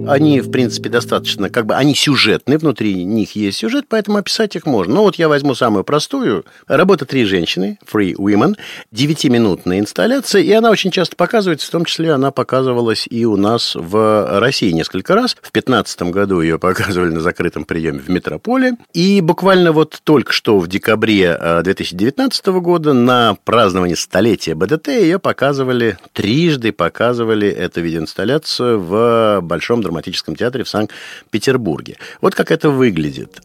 Они, 0.09 0.41
в 0.41 0.51
принципе, 0.51 0.89
достаточно, 0.89 1.51
как 1.51 1.67
бы, 1.67 1.75
они 1.75 1.95
сюжетны, 1.95 2.59
внутри 2.59 3.05
них 3.05 3.37
есть 3.37 3.59
сюжет, 3.59 3.87
поэтому 3.89 4.19
описать 4.19 4.57
их 4.57 4.67
можно. 4.67 4.95
Ну, 4.95 5.03
вот 5.03 5.17
я 5.17 5.29
возьму 5.29 5.55
самую 5.55 5.85
простую. 5.85 6.45
Работа 6.67 7.05
«Три 7.05 7.25
женщины», 7.25 7.79
«Free 7.91 8.15
Women», 8.15 8.57
девятиминутная 8.91 9.79
инсталляция, 9.79 10.43
и 10.43 10.53
она 10.53 10.71
очень 10.71 10.91
часто 10.91 11.17
показывается, 11.17 11.67
в 11.67 11.71
том 11.71 11.85
числе 11.85 12.13
она 12.13 12.31
показывалась 12.31 13.07
и 13.09 13.25
у 13.27 13.37
нас 13.37 13.75
в 13.75 14.41
России 14.41 14.71
несколько 14.71 15.15
раз. 15.15 15.33
В 15.33 15.53
2015 15.53 16.03
году 16.03 16.41
ее 16.41 16.59
показывали 16.59 17.11
на 17.11 17.21
закрытом 17.21 17.65
приеме 17.65 17.99
в 17.99 18.09
Метрополе. 18.09 18.77
И 18.93 19.21
буквально 19.21 19.73
вот 19.73 20.01
только 20.05 20.33
что 20.33 20.59
в 20.59 20.69
декабре 20.69 21.39
2019 21.63 22.47
э, 22.47 22.53
года 22.61 22.93
на 22.93 23.37
праздновании 23.45 23.95
столетия 23.95 24.55
БДТ 24.55 24.89
ее 24.89 25.19
показывали, 25.19 25.99
трижды 26.13 26.73
показывали 26.73 27.49
эту 27.49 27.81
видеоинсталляцию 27.81 28.81
в 28.81 29.41
Большом 29.43 29.83
драматическом 29.83 30.02
драматическом 30.03 30.37
театре 30.37 30.65
в 30.65 30.69
Санкт-Петербурге. 30.69 31.97
Вот 32.21 32.35
как 32.35 32.51
это 32.51 32.71
выглядит 32.71 33.41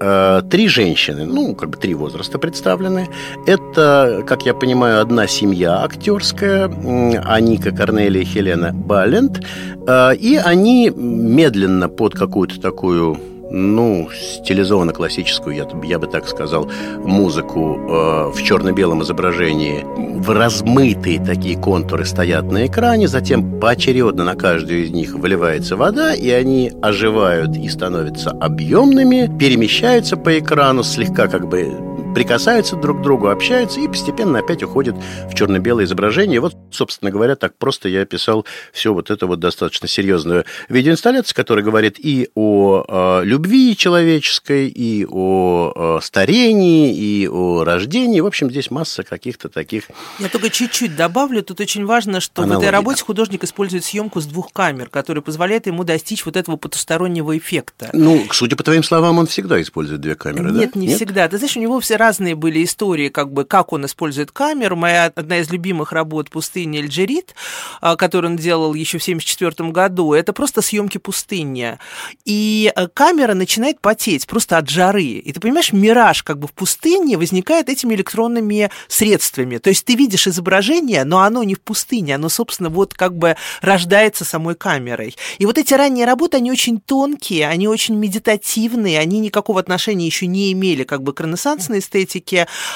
э, 0.00 0.42
три 0.50 0.68
женщины, 0.68 1.24
ну, 1.24 1.54
как 1.54 1.70
бы 1.70 1.76
три 1.76 1.94
возраста 1.94 2.38
представлены. 2.38 3.08
Это, 3.46 4.24
как 4.26 4.46
я 4.46 4.54
понимаю, 4.54 5.00
одна 5.00 5.26
семья 5.26 5.82
актерская, 5.82 6.66
Аника 7.24 7.72
Корнелия 7.72 8.22
и 8.22 8.24
Хелена 8.24 8.72
Балент. 8.72 9.44
Э, 9.86 10.14
и 10.14 10.36
они 10.36 10.90
медленно 10.90 11.88
под 11.88 12.14
какую-то 12.14 12.60
такую 12.60 13.18
ну, 13.50 14.08
стилизованно 14.12 14.92
классическую, 14.92 15.56
я, 15.56 15.66
я 15.84 15.98
бы 15.98 16.06
так 16.06 16.28
сказал, 16.28 16.70
музыку 16.98 17.78
э, 17.78 18.30
в 18.34 18.42
черно-белом 18.42 19.02
изображении. 19.02 19.84
В 20.18 20.30
размытые 20.30 21.24
такие 21.24 21.56
контуры 21.56 22.04
стоят 22.04 22.50
на 22.50 22.66
экране, 22.66 23.08
затем 23.08 23.60
поочередно 23.60 24.24
на 24.24 24.34
каждую 24.34 24.84
из 24.84 24.90
них 24.90 25.14
выливается 25.14 25.76
вода, 25.76 26.14
и 26.14 26.30
они 26.30 26.72
оживают 26.82 27.56
и 27.56 27.68
становятся 27.68 28.30
объемными, 28.30 29.30
перемещаются 29.38 30.16
по 30.16 30.38
экрану, 30.38 30.82
слегка 30.82 31.28
как 31.28 31.48
бы 31.48 31.87
прикасаются 32.18 32.74
друг 32.74 32.98
к 32.98 33.02
другу, 33.02 33.28
общаются 33.28 33.78
и 33.78 33.86
постепенно 33.86 34.40
опять 34.40 34.64
уходят 34.64 34.96
в 35.30 35.34
черно-белое 35.36 35.84
изображение. 35.84 36.40
Вот, 36.40 36.56
собственно 36.72 37.12
говоря, 37.12 37.36
так 37.36 37.56
просто 37.56 37.88
я 37.88 38.02
описал 38.02 38.44
все 38.72 38.92
вот 38.92 39.12
это 39.12 39.28
вот 39.28 39.38
достаточно 39.38 39.86
серьезную 39.86 40.44
видеоинсталляцию, 40.68 41.36
которая 41.36 41.64
говорит 41.64 41.94
и 42.00 42.28
о 42.34 43.20
э, 43.22 43.24
любви 43.24 43.76
человеческой, 43.76 44.66
и 44.66 45.06
о 45.08 45.98
э, 46.00 46.04
старении, 46.04 46.92
и 46.92 47.28
о 47.28 47.62
рождении. 47.62 48.18
В 48.18 48.26
общем, 48.26 48.50
здесь 48.50 48.72
масса 48.72 49.04
каких-то 49.04 49.48
таких... 49.48 49.84
Я 50.18 50.28
только 50.28 50.50
чуть-чуть 50.50 50.96
добавлю. 50.96 51.44
Тут 51.44 51.60
очень 51.60 51.86
важно, 51.86 52.18
что 52.18 52.42
Аналогия. 52.42 52.58
в 52.58 52.68
этой 52.68 52.72
работе 52.72 53.04
художник 53.04 53.44
использует 53.44 53.84
съемку 53.84 54.20
с 54.20 54.26
двух 54.26 54.52
камер, 54.52 54.88
которая 54.88 55.22
позволяет 55.22 55.68
ему 55.68 55.84
достичь 55.84 56.26
вот 56.26 56.36
этого 56.36 56.56
потустороннего 56.56 57.38
эффекта. 57.38 57.90
Ну, 57.92 58.26
судя 58.32 58.56
по 58.56 58.64
твоим 58.64 58.82
словам, 58.82 59.18
он 59.18 59.28
всегда 59.28 59.62
использует 59.62 60.00
две 60.00 60.16
камеры, 60.16 60.50
Нет, 60.50 60.72
да? 60.74 60.80
не 60.80 60.88
Нет? 60.88 60.96
всегда. 60.96 61.28
Ты 61.28 61.38
знаешь, 61.38 61.56
у 61.56 61.60
него 61.60 61.78
все 61.78 61.96
разные 62.08 62.34
были 62.34 62.64
истории, 62.64 63.10
как 63.10 63.30
бы, 63.32 63.44
как 63.44 63.72
он 63.74 63.84
использует 63.84 64.32
камеру. 64.32 64.76
Моя 64.76 65.12
одна 65.14 65.40
из 65.40 65.50
любимых 65.50 65.92
работ 65.92 66.30
«Пустыня 66.30 66.80
Эльджерит», 66.80 67.34
а, 67.82 67.96
которую 67.96 68.32
он 68.32 68.36
делал 68.38 68.72
еще 68.72 68.96
в 68.98 69.02
1974 69.02 69.70
году, 69.70 70.14
это 70.14 70.32
просто 70.32 70.62
съемки 70.62 70.96
пустыни. 70.96 71.78
И 72.24 72.72
э, 72.74 72.88
камера 72.88 73.34
начинает 73.34 73.80
потеть 73.80 74.26
просто 74.26 74.56
от 74.56 74.70
жары. 74.70 75.20
И 75.26 75.32
ты 75.32 75.40
понимаешь, 75.40 75.72
мираж 75.72 76.22
как 76.22 76.38
бы 76.38 76.48
в 76.48 76.52
пустыне 76.52 77.18
возникает 77.18 77.68
этими 77.68 77.94
электронными 77.94 78.70
средствами. 78.88 79.58
То 79.58 79.68
есть 79.68 79.84
ты 79.84 79.94
видишь 79.94 80.26
изображение, 80.26 81.04
но 81.04 81.20
оно 81.20 81.44
не 81.44 81.54
в 81.54 81.60
пустыне, 81.60 82.14
оно, 82.14 82.30
собственно, 82.30 82.70
вот 82.70 82.94
как 82.94 83.14
бы 83.14 83.36
рождается 83.60 84.24
самой 84.24 84.54
камерой. 84.54 85.14
И 85.36 85.44
вот 85.44 85.58
эти 85.58 85.74
ранние 85.74 86.06
работы, 86.06 86.38
они 86.38 86.50
очень 86.50 86.80
тонкие, 86.80 87.48
они 87.48 87.68
очень 87.68 87.96
медитативные, 87.96 88.98
они 88.98 89.20
никакого 89.20 89.60
отношения 89.60 90.06
еще 90.06 90.26
не 90.26 90.52
имели 90.52 90.84
как 90.84 91.02
бы 91.02 91.12
к 91.12 91.20
ренессансной 91.20 91.80
эстетике, 91.80 91.97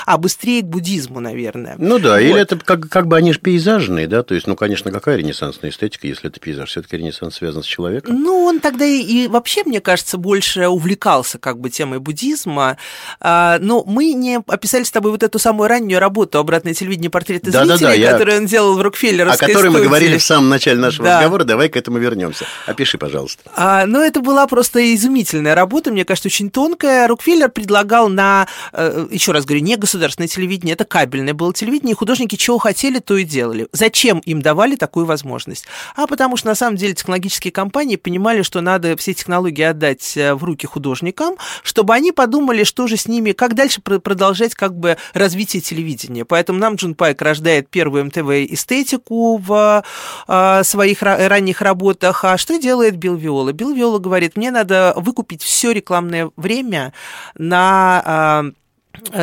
а 0.07 0.19
быстрее 0.19 0.63
к 0.63 0.67
буддизму, 0.67 1.21
наверное. 1.21 1.77
Ну 1.79 1.99
да, 1.99 2.13
вот. 2.13 2.21
или 2.21 2.41
это 2.41 2.57
как, 2.57 2.89
как 2.89 3.07
бы 3.07 3.17
они 3.17 3.33
же 3.33 3.39
пейзажные, 3.39 4.07
да, 4.07 4.23
то 4.23 4.35
есть, 4.35 4.47
ну, 4.47 4.57
конечно, 4.57 4.91
какая 4.91 5.17
ренессансная 5.17 5.71
эстетика, 5.71 6.07
если 6.07 6.29
это 6.29 6.41
пейзаж, 6.41 6.69
все-таки 6.71 6.97
ренессанс 6.97 7.37
связан 7.37 7.63
с 7.63 7.67
человеком. 7.67 8.21
Ну, 8.23 8.45
он 8.45 8.61
тогда 8.61 8.85
и, 8.85 9.01
и 9.01 9.29
вообще, 9.29 9.65
мне 9.65 9.81
кажется, 9.81 10.19
больше 10.19 10.69
увлекался 10.69 11.39
как 11.39 11.59
бы 11.59 11.71
темой 11.71 11.99
буддизма, 11.99 12.77
а, 13.21 13.59
но 13.61 13.85
мы 13.85 14.13
не 14.13 14.41
описали 14.47 14.85
с 14.85 14.91
тобой 14.91 15.13
вот 15.13 15.23
эту 15.23 15.39
самую 15.39 15.69
раннюю 15.69 16.01
работу 16.01 16.39
«Обратное 16.39 16.75
телевидение. 16.75 17.11
Портреты 17.11 17.51
да, 17.51 17.65
зрителей», 17.65 18.01
да, 18.03 18.07
да, 18.07 18.13
которую 18.13 18.35
я... 18.35 18.41
он 18.41 18.47
делал 18.47 18.77
в 18.77 18.83
Рокфеллеровской 18.83 19.47
О 19.47 19.51
которой 19.51 19.71
студии. 19.71 19.83
мы 19.83 19.89
говорили 19.89 20.19
в 20.19 20.23
самом 20.23 20.49
начале 20.49 20.79
нашего 20.79 21.05
да. 21.05 21.19
разговора, 21.19 21.45
давай 21.45 21.69
к 21.69 21.77
этому 21.77 21.99
вернемся. 21.99 22.47
Опиши, 22.67 22.99
пожалуйста. 22.99 23.43
А, 23.55 23.87
ну, 23.87 24.01
это 24.01 24.21
была 24.21 24.47
просто 24.47 24.95
изумительная 24.95 25.55
работа, 25.55 25.91
мне 25.91 26.05
кажется, 26.05 26.29
очень 26.29 26.51
тонкая. 26.51 27.07
Рокфеллер 27.09 27.51
предлагал 27.51 28.09
на 28.09 28.47
э, 28.73 29.02
еще 29.11 29.33
раз 29.33 29.45
говорю, 29.45 29.65
не 29.65 29.77
государственное 29.77 30.29
телевидение, 30.29 30.75
это 30.75 30.85
кабельное 30.85 31.35
было 31.35 31.53
телевидение, 31.53 31.93
и 31.93 31.97
художники 31.97 32.37
чего 32.37 32.59
хотели, 32.59 32.99
то 32.99 33.17
и 33.17 33.25
делали. 33.25 33.69
Зачем 33.73 34.19
им 34.21 34.43
давали 34.43 34.77
такую 34.77 35.07
возможность? 35.07 35.67
А 35.97 36.07
потому 36.07 36.37
что, 36.37 36.49
на 36.49 36.55
самом 36.55 36.77
деле, 36.77 36.95
технологические 36.95 37.53
компании 37.53 37.97
понимали, 37.97 38.43
что 38.43 38.61
надо 38.61 38.97
все 38.97 39.15
технологии 39.15 39.63
отдать 39.63 40.17
э, 40.17 40.35
в 40.35 40.45
руки 40.45 40.67
художникам, 40.67 41.37
чтобы 41.63 41.95
они 41.95 42.13
подумали, 42.13 42.65
что 42.65 42.87
же 42.87 42.97
с 42.97 43.07
ними, 43.07 43.33
как 43.33 43.55
дальше 43.55 43.81
продолжать 43.81 44.55
как 44.55 44.77
бы 44.77 44.97
развитие 45.15 45.63
телевидения. 45.63 46.25
Поэтому 46.25 46.59
нам 46.59 46.75
Джун 46.77 46.95
Пайк 46.95 47.23
рождает 47.23 47.69
первую 47.69 48.07
МТВ-эстетику 48.07 49.39
в 49.39 49.85
э, 50.29 50.63
своих 50.65 51.03
ранних 51.03 51.61
работах. 51.63 52.25
А 52.25 52.37
что 52.39 52.59
делает 52.59 52.97
Билл 52.97 53.17
Виола? 53.17 53.53
Билл 53.53 53.73
Виола 53.73 53.99
говорит, 53.99 54.37
мне 54.37 54.51
надо 54.51 54.95
выкупить 54.97 55.43
все 55.43 55.73
рекламное 55.73 56.31
время 56.37 56.93
на 57.37 58.03
Э, 58.05 58.51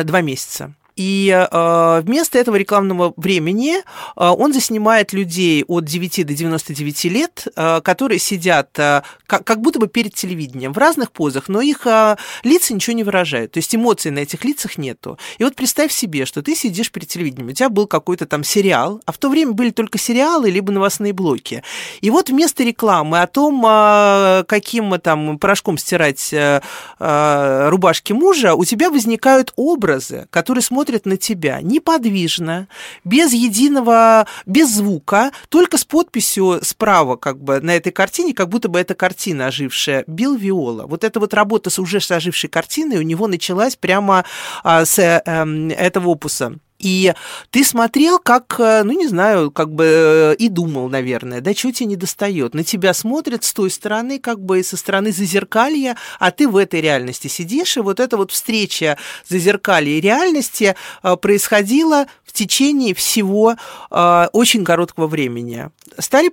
два 0.04 0.20
месяца. 0.20 0.74
И 1.00 1.30
э, 1.30 2.00
вместо 2.04 2.38
этого 2.38 2.56
рекламного 2.56 3.14
времени 3.16 3.76
э, 3.78 3.82
он 4.16 4.52
заснимает 4.52 5.14
людей 5.14 5.64
от 5.66 5.86
9 5.86 6.26
до 6.26 6.34
99 6.34 7.04
лет, 7.04 7.46
э, 7.56 7.80
которые 7.80 8.18
сидят 8.18 8.78
э, 8.78 9.00
как, 9.26 9.44
как 9.44 9.62
будто 9.62 9.78
бы 9.78 9.88
перед 9.88 10.14
телевидением 10.14 10.74
в 10.74 10.78
разных 10.78 11.10
позах, 11.10 11.48
но 11.48 11.62
их 11.62 11.86
э, 11.86 12.16
лица 12.42 12.74
ничего 12.74 12.94
не 12.94 13.02
выражают. 13.02 13.52
То 13.52 13.60
есть 13.60 13.74
эмоций 13.74 14.10
на 14.10 14.18
этих 14.18 14.44
лицах 14.44 14.76
нету. 14.76 15.18
И 15.38 15.44
вот 15.44 15.54
представь 15.54 15.90
себе, 15.90 16.26
что 16.26 16.42
ты 16.42 16.54
сидишь 16.54 16.92
перед 16.92 17.08
телевидением, 17.08 17.48
у 17.48 17.52
тебя 17.52 17.70
был 17.70 17.86
какой-то 17.86 18.26
там 18.26 18.44
сериал, 18.44 19.00
а 19.06 19.12
в 19.12 19.16
то 19.16 19.30
время 19.30 19.52
были 19.52 19.70
только 19.70 19.96
сериалы 19.96 20.50
либо 20.50 20.70
новостные 20.70 21.14
блоки. 21.14 21.62
И 22.02 22.10
вот 22.10 22.28
вместо 22.28 22.62
рекламы 22.62 23.22
о 23.22 23.26
том, 23.26 23.64
э, 23.66 24.44
каким 24.46 25.00
там 25.00 25.38
порошком 25.38 25.78
стирать 25.78 26.30
э, 26.34 26.60
э, 26.98 27.68
рубашки 27.70 28.12
мужа, 28.12 28.54
у 28.54 28.66
тебя 28.66 28.90
возникают 28.90 29.54
образы, 29.56 30.26
которые 30.30 30.62
смотрят 30.62 30.89
смотрит 30.90 31.06
на 31.06 31.16
тебя 31.16 31.60
неподвижно, 31.62 32.66
без 33.04 33.32
единого, 33.32 34.26
без 34.46 34.74
звука, 34.74 35.30
только 35.48 35.78
с 35.78 35.84
подписью 35.84 36.60
справа 36.62 37.16
как 37.16 37.40
бы 37.40 37.60
на 37.60 37.76
этой 37.76 37.92
картине, 37.92 38.34
как 38.34 38.48
будто 38.48 38.68
бы 38.68 38.80
это 38.80 38.94
картина 38.94 39.46
ожившая, 39.46 40.02
Билл 40.08 40.34
Виола. 40.34 40.86
Вот 40.86 41.04
эта 41.04 41.20
вот 41.20 41.32
работа 41.32 41.70
с 41.70 41.78
уже 41.78 41.98
ожившей 41.98 42.50
картиной 42.50 42.98
у 42.98 43.02
него 43.02 43.28
началась 43.28 43.76
прямо 43.76 44.24
а, 44.64 44.84
с 44.84 44.98
э, 44.98 45.22
э, 45.24 45.68
этого 45.70 46.08
опуса. 46.08 46.58
И 46.80 47.12
ты 47.50 47.62
смотрел, 47.62 48.18
как, 48.18 48.56
э, 48.58 48.82
ну, 48.82 48.92
не 48.92 49.06
знаю, 49.06 49.50
как 49.50 49.72
бы 49.72 49.84
э, 49.84 50.34
и 50.36 50.48
думал, 50.48 50.88
наверное, 50.88 51.40
да, 51.40 51.52
чего 51.54 51.72
тебе 51.72 51.86
не 51.86 51.96
достает. 51.96 52.54
На 52.54 52.64
тебя 52.64 52.94
смотрят 52.94 53.44
с 53.44 53.52
той 53.52 53.70
стороны, 53.70 54.18
как 54.18 54.40
бы 54.40 54.62
со 54.64 54.76
стороны 54.76 55.12
зазеркалья, 55.12 55.96
а 56.18 56.30
ты 56.30 56.48
в 56.48 56.56
этой 56.56 56.80
реальности 56.80 57.28
сидишь, 57.28 57.76
и 57.76 57.80
вот 57.80 58.00
эта 58.00 58.16
вот 58.16 58.32
встреча 58.32 58.96
зазеркалья 59.28 59.92
и 59.92 60.00
реальности 60.00 60.74
э, 61.02 61.16
происходила 61.16 62.06
в 62.30 62.32
течение 62.32 62.94
всего 62.94 63.56
очень 63.90 64.64
короткого 64.64 65.08
времени. 65.08 65.68
Стали 65.98 66.30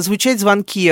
звучать 0.00 0.40
звонки 0.40 0.88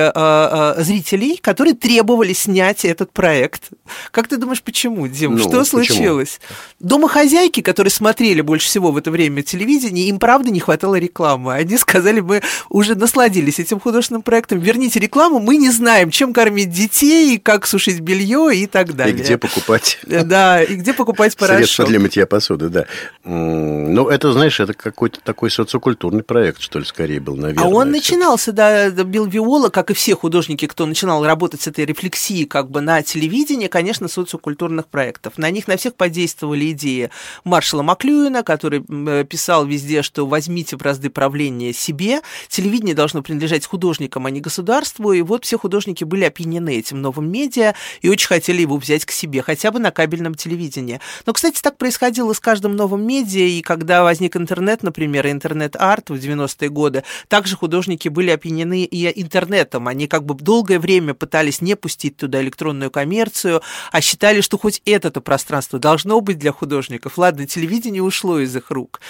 зрителей, 0.79 1.39
которые 1.39 1.75
требовали 1.75 2.35
снять 2.35 2.85
этот 2.85 3.13
проект. 3.13 3.71
Как 4.11 4.29
ты 4.29 4.37
думаешь, 4.37 4.63
почему, 4.63 5.09
Дим? 5.09 5.33
Ну, 5.33 5.39
что 5.39 5.49
почему? 5.49 5.65
случилось? 5.65 6.41
Домохозяйки, 6.81 7.63
которые 7.63 7.91
смотрели 7.91 8.43
больше 8.43 8.69
всего 8.69 8.93
в 8.93 8.99
это 8.99 9.11
время 9.11 9.43
телевидение, 9.43 10.09
им 10.09 10.19
правда 10.19 10.51
не 10.51 10.61
хватало 10.61 10.97
рекламы. 10.97 11.55
Они 11.55 11.79
сказали, 11.79 12.21
мы 12.21 12.43
уже 12.69 12.95
насладились 12.95 13.59
этим 13.59 13.81
художественным 13.81 14.23
проектом, 14.23 14.59
верните 14.59 15.01
рекламу, 15.01 15.41
мы 15.41 15.57
не 15.57 15.71
знаем, 15.71 16.11
чем 16.11 16.35
кормить 16.35 16.71
детей, 16.71 17.39
как 17.39 17.67
сушить 17.67 18.01
белье 18.01 18.55
и 18.55 18.67
так 18.67 18.95
далее. 18.95 19.17
И 19.17 19.19
где 19.19 19.39
покупать. 19.39 19.99
Э, 20.07 20.23
да, 20.23 20.63
и 20.63 20.75
где 20.75 20.93
покупать 20.93 21.35
порошок. 21.37 21.65
Средства 21.65 21.87
для 21.87 22.01
мытья 22.01 22.27
посуды, 22.27 22.69
да. 22.69 22.85
Ну, 23.25 24.09
это, 24.09 24.26
знаешь, 24.33 24.61
это 24.61 24.75
какой-то 24.75 25.21
такой 25.21 25.51
социокультурный 25.51 26.23
проект, 26.23 26.61
что 26.61 26.79
ли, 26.79 26.85
скорее 26.85 27.21
был, 27.21 27.37
наверное. 27.37 27.65
А 27.65 27.69
он 27.69 27.91
начинался, 27.91 28.53
да, 28.53 28.91
Билл 28.91 29.27
Виола, 29.27 29.69
как 29.69 29.91
и 29.91 29.95
все 29.95 30.15
художники, 30.15 30.67
кто 30.67 30.87
начинал 30.87 31.25
работать 31.25 31.63
с 31.63 31.67
этой 31.67 31.85
рефлексией 31.85 32.47
как 32.47 32.71
бы 32.71 32.81
на 32.81 33.03
телевидении, 33.03 33.69
конечно, 33.69 34.09
социокультурных 34.09 34.87
проектов. 34.87 35.39
На 35.39 35.51
них 35.51 35.69
на 35.69 35.77
всех 35.77 35.95
подействовали 35.95 36.71
идеи 36.73 37.11
Маршала 37.45 37.83
Маклюина, 37.83 38.43
который 38.43 38.85
э, 38.89 39.25
писал 39.25 39.67
везде, 39.67 40.03
что 40.03 40.27
возьмите 40.27 40.77
бразды 40.77 41.11
правления 41.11 41.73
себе, 41.73 42.21
телевидение 42.49 42.95
должно 42.95 43.23
принадлежать 43.23 43.67
художникам, 43.67 44.27
а 44.27 44.31
не 44.31 44.41
государству, 44.41 45.13
и 45.13 45.23
вот 45.23 45.45
все 45.45 45.59
художники 45.59 46.05
были 46.05 46.25
опьянены 46.25 46.77
этим 46.77 47.01
новым 47.03 47.31
медиа 47.31 47.75
и 48.01 48.09
очень 48.09 48.29
хотели 48.29 48.63
его 48.63 48.77
взять 48.77 49.05
к 49.05 49.11
себе, 49.11 49.43
хотя 49.43 49.71
бы 49.71 49.79
на 49.79 49.91
кабельном 49.91 50.35
телевидении. 50.35 51.01
Но, 51.27 51.33
кстати, 51.33 51.61
так 51.61 51.77
происходило 51.77 52.33
с 52.33 52.41
каждым 52.41 52.77
новым 52.77 53.07
медиа, 53.07 53.47
и 53.47 53.63
когда 53.63 54.05
возник 54.17 54.37
интернет, 54.37 54.83
например, 54.83 55.27
интернет-арт 55.27 56.09
в 56.09 56.15
90-е 56.15 56.71
годы, 56.71 57.05
также 57.29 57.55
художники 57.55 58.09
были 58.09 58.31
опьянены 58.31 58.85
и 58.85 59.21
интернетом, 59.21 59.89
они 59.89 60.07
как 60.07 60.25
бы 60.25 60.35
долгое 60.35 60.79
время 60.79 61.13
пытались 61.13 61.61
не 61.61 61.77
пустить 61.77 62.17
туда 62.17 62.41
электронную 62.41 62.91
коммерцию, 62.91 63.61
а 63.93 64.01
считали, 64.01 64.41
что 64.41 64.57
хоть 64.57 64.81
это-то 64.87 65.21
пространство 65.21 65.79
должно 65.79 66.21
быть 66.23 66.39
для 66.39 66.53
художников. 66.53 67.19
Ладно, 67.19 67.47
телевидение 67.47 68.03
ушло 68.03 68.41
из 68.41 68.57
их 68.57 68.71
рук. 68.71 69.01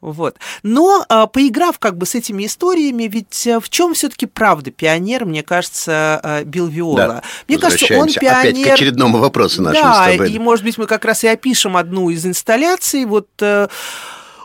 Вот. 0.00 0.36
Но 0.62 1.04
а, 1.08 1.26
поиграв 1.26 1.78
как 1.78 1.96
бы 1.96 2.06
с 2.06 2.14
этими 2.16 2.46
историями, 2.46 3.04
ведь 3.04 3.46
э, 3.46 3.60
в 3.60 3.70
чем 3.70 3.94
все-таки 3.94 4.26
правда 4.26 4.72
пионер, 4.72 5.24
мне 5.24 5.44
кажется, 5.44 6.20
э, 6.24 6.44
Билл 6.44 6.66
Виола. 6.66 6.96
Да, 6.96 7.22
мне 7.46 7.58
кажется, 7.58 7.86
он 7.96 8.08
пионер. 8.08 8.38
Опять 8.38 8.64
к 8.64 8.66
очередному 8.72 9.18
вопросу 9.18 9.62
нашему 9.62 9.84
да, 9.84 10.12
и 10.12 10.38
может 10.40 10.64
быть 10.64 10.76
мы 10.76 10.86
как 10.86 11.04
раз 11.04 11.22
и 11.22 11.28
опишем 11.28 11.76
одну 11.76 12.10
из 12.10 12.26
инсталляций. 12.26 13.04
Вот 13.04 13.28
э, 13.40 13.68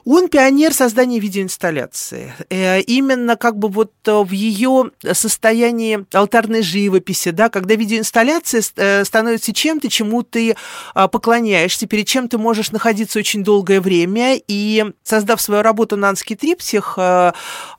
он 0.10 0.30
пионер 0.30 0.74
создания 0.74 1.20
видеоинсталляции. 1.20 2.34
Э, 2.50 2.80
именно 2.80 3.36
как 3.36 3.58
бы 3.58 3.68
вот 3.68 3.92
э, 4.06 4.12
в 4.12 4.32
ее 4.32 4.92
состоянии 5.12 6.06
алтарной 6.14 6.62
живописи, 6.62 7.32
да, 7.32 7.50
когда 7.50 7.76
видеоинсталляция 7.76 8.64
э, 8.78 9.04
становится 9.04 9.52
чем-то, 9.52 9.90
чему 9.90 10.24
ты 10.24 10.56
поклоняешься, 10.94 11.88
перед 11.88 12.08
чем 12.08 12.30
ты 12.30 12.38
можешь 12.38 12.72
находиться 12.72 13.20
очень 13.20 13.44
долгое 13.44 13.82
время, 13.82 14.40
и 14.48 14.86
создав 15.04 15.42
свою 15.42 15.62
работу 15.62 15.98
«Нанский 15.98 16.36
триптих», 16.36 16.98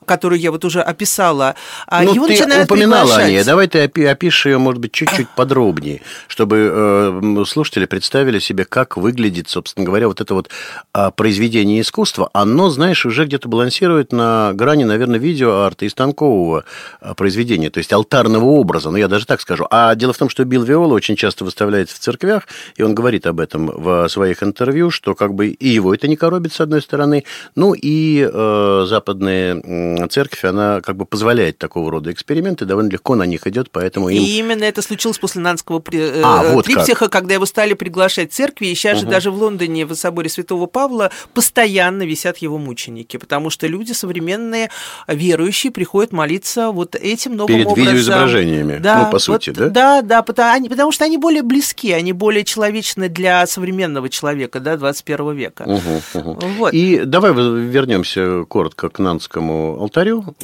которую 0.05 0.39
я 0.39 0.51
вот 0.51 0.65
уже 0.65 0.81
описала, 0.81 1.55
ну, 1.91 2.13
его 2.13 2.27
ты 2.27 2.33
начинают 2.33 2.65
упоминала 2.65 3.01
приглашать. 3.01 3.25
о 3.25 3.29
ней. 3.29 3.43
Давай 3.43 3.67
ты 3.67 4.07
опишешь 4.07 4.45
ее, 4.45 4.57
может 4.57 4.81
быть, 4.81 4.91
чуть-чуть 4.91 5.29
подробнее, 5.29 6.01
чтобы 6.27 7.45
слушатели 7.47 7.85
представили 7.85 8.39
себе, 8.39 8.65
как 8.65 8.97
выглядит, 8.97 9.49
собственно 9.49 9.85
говоря, 9.85 10.07
вот 10.07 10.21
это 10.21 10.33
вот 10.33 10.49
а, 10.93 11.11
произведение 11.11 11.81
искусства, 11.81 12.18
искусство, 12.19 12.29
оно, 12.33 12.69
знаешь, 12.69 13.05
уже 13.05 13.25
где-то 13.25 13.47
балансирует 13.47 14.11
на 14.11 14.51
грани, 14.53 14.83
наверное, 14.83 15.19
видеоарта 15.19 15.85
и 15.85 15.89
станкового 15.89 16.65
а, 16.99 17.13
произведения, 17.13 17.69
то 17.69 17.77
есть 17.79 17.93
алтарного 17.93 18.45
образа, 18.45 18.91
ну, 18.91 18.97
я 18.97 19.07
даже 19.07 19.25
так 19.25 19.41
скажу. 19.41 19.65
А 19.69 19.95
дело 19.95 20.13
в 20.13 20.17
том, 20.17 20.29
что 20.29 20.45
Билл 20.45 20.63
Виола 20.63 20.93
очень 20.93 21.15
часто 21.15 21.45
выставляется 21.45 21.95
в 21.95 21.99
церквях, 21.99 22.47
и 22.75 22.83
он 22.83 22.95
говорит 22.95 23.25
об 23.27 23.39
этом 23.39 23.67
в 23.67 24.07
своих 24.09 24.43
интервью, 24.43 24.91
что 24.91 25.15
как 25.15 25.33
бы 25.33 25.47
и 25.47 25.67
его 25.67 25.93
это 25.93 26.07
не 26.07 26.15
коробит, 26.15 26.53
с 26.53 26.61
одной 26.61 26.81
стороны, 26.81 27.23
ну, 27.55 27.73
и 27.73 28.27
э, 28.31 28.85
западная 28.87 30.07
церковь, 30.09 30.43
она 30.43 30.81
как 30.81 30.95
бы 30.95 31.05
позволяет 31.05 31.57
такого 31.57 31.91
рода 31.91 32.11
эксперименты, 32.11 32.65
довольно 32.65 32.89
легко 32.89 33.15
на 33.15 33.23
них 33.23 33.47
идет, 33.47 33.69
поэтому 33.71 34.09
им... 34.09 34.21
И 34.21 34.37
именно 34.37 34.63
это 34.63 34.81
случилось 34.81 35.17
после 35.17 35.41
Нанского 35.41 35.81
э, 35.91 36.21
а, 36.23 36.53
вот 36.53 36.65
триптиха, 36.65 37.05
как. 37.05 37.11
когда 37.11 37.33
его 37.35 37.45
стали 37.45 37.73
приглашать 37.73 38.31
в 38.31 38.35
церкви, 38.35 38.67
и 38.67 38.75
сейчас 38.75 38.99
угу. 38.99 39.05
же 39.05 39.11
даже 39.11 39.31
в 39.31 39.35
Лондоне 39.35 39.85
в 39.85 39.93
соборе 39.95 40.29
Святого 40.29 40.65
Павла 40.65 41.11
постоянно 41.33 42.03
висят 42.09 42.37
его 42.39 42.57
мученики, 42.57 43.17
потому 43.17 43.49
что 43.49 43.67
люди 43.67 43.93
современные, 43.93 44.69
верующие, 45.07 45.71
приходят 45.71 46.11
молиться 46.11 46.71
вот 46.71 46.95
этим 46.95 47.35
новым 47.35 47.53
Перед 47.55 47.67
образом. 47.67 47.85
видеоизображениями, 47.85 48.77
да, 48.79 49.05
ну, 49.05 49.11
по 49.11 49.19
сути, 49.19 49.49
вот, 49.49 49.57
да? 49.57 49.69
Да, 49.69 50.01
да, 50.01 50.21
потому, 50.23 50.51
они, 50.51 50.69
потому 50.69 50.91
что 50.91 51.05
они 51.05 51.17
более 51.17 51.43
близки, 51.43 51.91
они 51.91 52.13
более 52.13 52.43
человечны 52.43 53.09
для 53.09 53.45
современного 53.47 54.09
человека, 54.09 54.59
да, 54.59 54.77
21 54.77 55.35
века. 55.35 55.63
Угу, 55.63 56.19
угу. 56.19 56.39
Вот. 56.57 56.73
И 56.73 57.03
давай 57.05 57.33
вернемся 57.33 58.43
коротко 58.45 58.89
к 58.89 58.99
Нанскому 58.99 59.77
алтарю. 59.79 60.35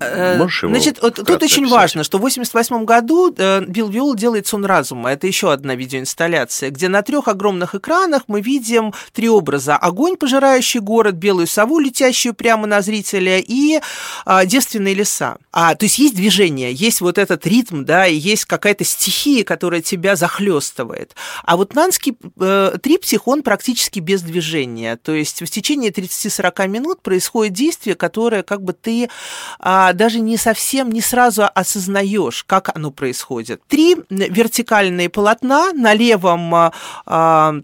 Э, 0.00 0.38
Можешь 0.38 0.62
его 0.64 0.72
Значит, 0.72 0.98
вот 1.02 1.14
тут 1.14 1.42
очень 1.42 1.64
описать? 1.64 1.70
важно, 1.70 2.04
что 2.04 2.18
в 2.18 2.22
88 2.22 2.84
году 2.84 3.34
э, 3.36 3.64
Билл 3.66 3.88
Виол 3.88 4.14
делает 4.14 4.46
«Сон 4.46 4.64
разума». 4.64 5.10
Это 5.10 5.26
еще 5.26 5.52
одна 5.52 5.74
видеоинсталляция, 5.74 6.70
где 6.70 6.88
на 6.88 7.02
трех 7.02 7.28
огромных 7.28 7.74
экранах 7.74 8.22
мы 8.26 8.40
видим 8.40 8.92
три 9.12 9.28
образа. 9.28 9.76
Огонь, 9.76 10.16
пожирающий 10.16 10.80
город, 10.86 11.16
белую 11.16 11.46
сову, 11.46 11.78
летящую 11.78 12.32
прямо 12.32 12.66
на 12.66 12.80
зрителя, 12.80 13.38
и 13.38 13.80
а, 14.24 14.46
девственные 14.46 14.94
леса. 14.94 15.36
А, 15.52 15.74
то 15.74 15.84
есть 15.84 15.98
есть 15.98 16.14
движение, 16.14 16.72
есть 16.72 17.00
вот 17.00 17.18
этот 17.18 17.46
ритм, 17.46 17.84
да, 17.84 18.06
и 18.06 18.14
есть 18.14 18.44
какая-то 18.44 18.84
стихия, 18.84 19.44
которая 19.44 19.82
тебя 19.82 20.16
захлестывает. 20.16 21.14
А 21.44 21.56
вот 21.56 21.74
нанский 21.74 22.16
э, 22.40 22.78
триптих, 22.80 23.26
он 23.26 23.42
практически 23.42 23.98
без 23.98 24.22
движения. 24.22 24.96
То 24.96 25.12
есть 25.12 25.42
в 25.42 25.50
течение 25.50 25.90
30-40 25.90 26.68
минут 26.68 27.02
происходит 27.02 27.52
действие, 27.52 27.96
которое 27.96 28.42
как 28.42 28.62
бы 28.62 28.72
ты 28.72 29.10
а, 29.58 29.92
даже 29.92 30.20
не 30.20 30.36
совсем, 30.36 30.90
не 30.90 31.00
сразу 31.00 31.44
осознаешь, 31.52 32.44
как 32.44 32.74
оно 32.76 32.92
происходит. 32.92 33.60
Три 33.66 33.96
вертикальные 34.08 35.08
полотна 35.08 35.72
на 35.72 35.92
левом 35.92 36.54
а, 36.54 36.72
а 37.06 37.54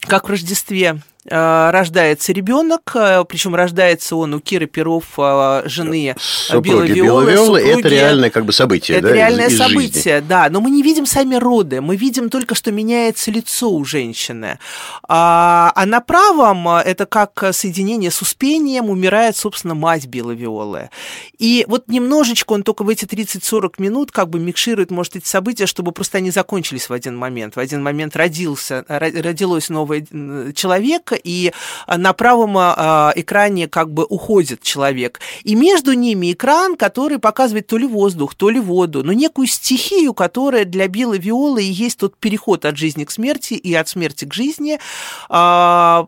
как 0.00 0.28
в 0.28 0.30
Рождестве 0.30 1.00
рождается 1.24 2.32
ребенок, 2.32 2.92
э, 2.94 3.24
причем 3.28 3.54
рождается 3.54 4.16
он 4.16 4.34
у 4.34 4.40
Киры 4.40 4.66
Перов, 4.66 5.04
э, 5.18 5.62
жены 5.66 6.14
Супруги 6.18 6.92
Белой 6.92 7.32
Виолы. 7.32 7.60
Это 7.60 7.88
реальное 7.88 8.30
как 8.30 8.44
бы 8.44 8.52
событие, 8.52 8.98
Это 8.98 9.08
да, 9.08 9.14
реальное 9.14 9.48
из, 9.48 9.54
из 9.54 9.58
событие, 9.58 10.16
жизни. 10.16 10.28
да. 10.28 10.48
Но 10.48 10.60
мы 10.60 10.70
не 10.70 10.82
видим 10.82 11.06
сами 11.06 11.34
роды, 11.34 11.80
мы 11.80 11.96
видим 11.96 12.30
только, 12.30 12.54
что 12.54 12.72
меняется 12.72 13.30
лицо 13.30 13.70
у 13.70 13.84
женщины. 13.84 14.58
А, 15.06 15.72
а 15.74 15.86
на 15.86 16.00
правом 16.00 16.68
это 16.68 17.04
как 17.04 17.52
соединение 17.52 18.10
с 18.10 18.22
успением 18.22 18.88
умирает, 18.88 19.36
собственно, 19.36 19.74
мать 19.74 20.06
Белой 20.06 20.36
Виолы. 20.36 20.90
И 21.38 21.64
вот 21.68 21.88
немножечко 21.88 22.52
он 22.52 22.62
только 22.62 22.84
в 22.84 22.88
эти 22.88 23.04
30-40 23.04 23.74
минут 23.78 24.12
как 24.12 24.30
бы 24.30 24.38
микширует, 24.38 24.90
может, 24.90 25.16
эти 25.16 25.26
события, 25.26 25.66
чтобы 25.66 25.92
просто 25.92 26.18
они 26.18 26.30
закончились 26.30 26.88
в 26.88 26.92
один 26.92 27.16
момент. 27.16 27.56
В 27.56 27.60
один 27.60 27.82
момент 27.82 28.16
родился, 28.16 28.84
родилось 28.88 29.68
новый 29.68 30.06
человек, 30.54 31.07
и 31.14 31.52
на 31.86 32.12
правом 32.12 32.56
а, 32.58 33.12
экране 33.14 33.68
как 33.68 33.92
бы 33.92 34.04
уходит 34.04 34.62
человек. 34.62 35.20
И 35.44 35.54
между 35.54 35.92
ними 35.92 36.32
экран, 36.32 36.76
который 36.76 37.18
показывает 37.18 37.66
то 37.66 37.76
ли 37.76 37.86
воздух, 37.86 38.34
то 38.34 38.50
ли 38.50 38.60
воду, 38.60 39.02
но 39.04 39.12
некую 39.12 39.46
стихию, 39.46 40.14
которая 40.14 40.64
для 40.64 40.88
белой 40.88 41.18
виолы 41.18 41.62
и 41.62 41.70
есть 41.70 41.98
тот 41.98 42.16
переход 42.16 42.64
от 42.64 42.76
жизни 42.76 43.04
к 43.04 43.10
смерти 43.10 43.54
и 43.54 43.74
от 43.74 43.88
смерти 43.88 44.24
к 44.24 44.34
жизни, 44.34 44.78
а, 45.28 46.06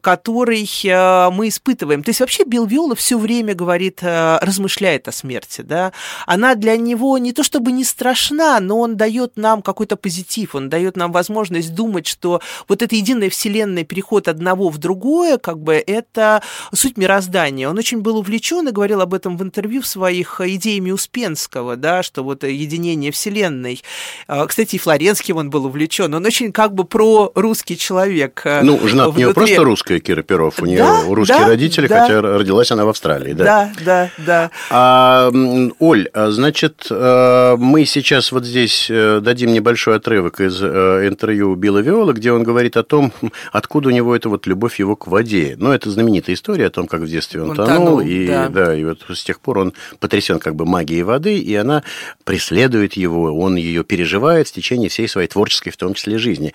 который 0.00 0.68
а, 0.90 1.30
мы 1.30 1.48
испытываем. 1.48 2.02
То 2.02 2.10
есть 2.10 2.20
вообще 2.20 2.44
Билл 2.44 2.66
Виола 2.66 2.94
все 2.94 3.18
время 3.18 3.54
говорит, 3.54 4.00
размышляет 4.02 5.08
о 5.08 5.12
смерти, 5.12 5.62
да. 5.62 5.92
Она 6.26 6.54
для 6.54 6.76
него 6.76 7.18
не 7.18 7.32
то 7.32 7.42
чтобы 7.42 7.72
не 7.72 7.84
страшна, 7.84 8.60
но 8.60 8.78
он 8.78 8.96
дает 8.96 9.36
нам 9.36 9.62
какой-то 9.62 9.96
позитив, 9.96 10.54
он 10.54 10.68
дает 10.68 10.96
нам 10.96 11.12
возможность 11.12 11.74
думать, 11.74 12.06
что 12.06 12.40
вот 12.68 12.82
эта 12.82 12.94
единая 12.96 13.30
вселенная 13.30 13.84
переход 13.84 14.13
переход 14.14 14.28
одного 14.28 14.70
в 14.70 14.78
другое, 14.78 15.38
как 15.38 15.58
бы 15.58 15.82
это 15.86 16.42
суть 16.72 16.96
мироздания. 16.96 17.68
Он 17.68 17.78
очень 17.78 18.00
был 18.00 18.16
увлечен 18.16 18.68
и 18.68 18.72
говорил 18.72 19.00
об 19.00 19.12
этом 19.12 19.36
в 19.36 19.42
интервью 19.42 19.82
в 19.82 19.86
своих 19.86 20.40
идеями 20.40 20.92
Успенского, 20.92 21.76
да, 21.76 22.02
что 22.02 22.22
вот 22.22 22.44
единение 22.44 23.10
Вселенной. 23.10 23.82
А, 24.28 24.46
кстати, 24.46 24.76
и 24.76 24.78
Флоренским 24.78 25.36
он 25.36 25.50
был 25.50 25.66
увлечен. 25.66 26.14
Он 26.14 26.24
очень 26.24 26.52
как 26.52 26.74
бы 26.74 26.84
про 26.84 27.32
русский 27.34 27.76
человек. 27.76 28.42
Э, 28.44 28.62
ну, 28.62 28.78
жена 28.86 29.08
у 29.08 29.12
нее 29.12 29.34
просто 29.34 29.64
русская, 29.64 29.98
Кира 29.98 30.22
Перов. 30.22 30.62
У 30.62 30.66
нее 30.66 30.78
да, 30.78 31.02
русские 31.08 31.40
да, 31.40 31.48
родители, 31.48 31.88
да. 31.88 32.02
хотя 32.02 32.20
родилась 32.20 32.70
она 32.70 32.84
в 32.84 32.88
Австралии. 32.88 33.32
Да, 33.32 33.72
да, 33.84 34.10
да. 34.18 34.24
да. 34.26 34.50
А, 34.70 35.32
Оль, 35.78 36.08
а, 36.12 36.30
значит, 36.30 36.86
э, 36.90 37.56
мы 37.58 37.84
сейчас 37.84 38.32
вот 38.32 38.44
здесь 38.44 38.86
э, 38.90 39.20
дадим 39.20 39.52
небольшой 39.52 39.96
отрывок 39.96 40.40
из 40.40 40.62
интервью 40.62 41.54
Билла 41.56 41.78
Виола, 41.78 42.12
где 42.12 42.32
он 42.32 42.44
говорит 42.44 42.76
о 42.76 42.84
том, 42.84 43.12
откуда 43.52 43.88
у 43.88 43.92
него 43.92 44.03
эта 44.12 44.28
вот 44.28 44.46
любовь 44.46 44.78
его 44.78 44.96
к 44.96 45.06
воде. 45.06 45.54
Ну, 45.56 45.70
это 45.70 45.90
знаменитая 45.90 46.34
история 46.34 46.66
о 46.66 46.70
том, 46.70 46.86
как 46.86 47.00
в 47.02 47.08
детстве 47.08 47.42
он, 47.42 47.50
он 47.50 47.56
тонул, 47.56 47.76
тонул, 47.76 48.00
и 48.00 48.26
да. 48.26 48.48
да, 48.48 48.74
и 48.74 48.84
вот 48.84 49.02
с 49.08 49.22
тех 49.22 49.40
пор 49.40 49.58
он 49.58 49.72
потрясен 50.00 50.38
как 50.38 50.56
бы 50.56 50.66
магией 50.66 51.02
воды, 51.02 51.38
и 51.38 51.54
она 51.54 51.82
преследует 52.24 52.94
его, 52.94 53.32
он 53.38 53.56
ее 53.56 53.84
переживает 53.84 54.48
в 54.48 54.52
течение 54.52 54.88
всей 54.88 55.08
своей 55.08 55.28
творческой, 55.28 55.70
в 55.70 55.76
том 55.76 55.94
числе, 55.94 56.18
жизни. 56.18 56.52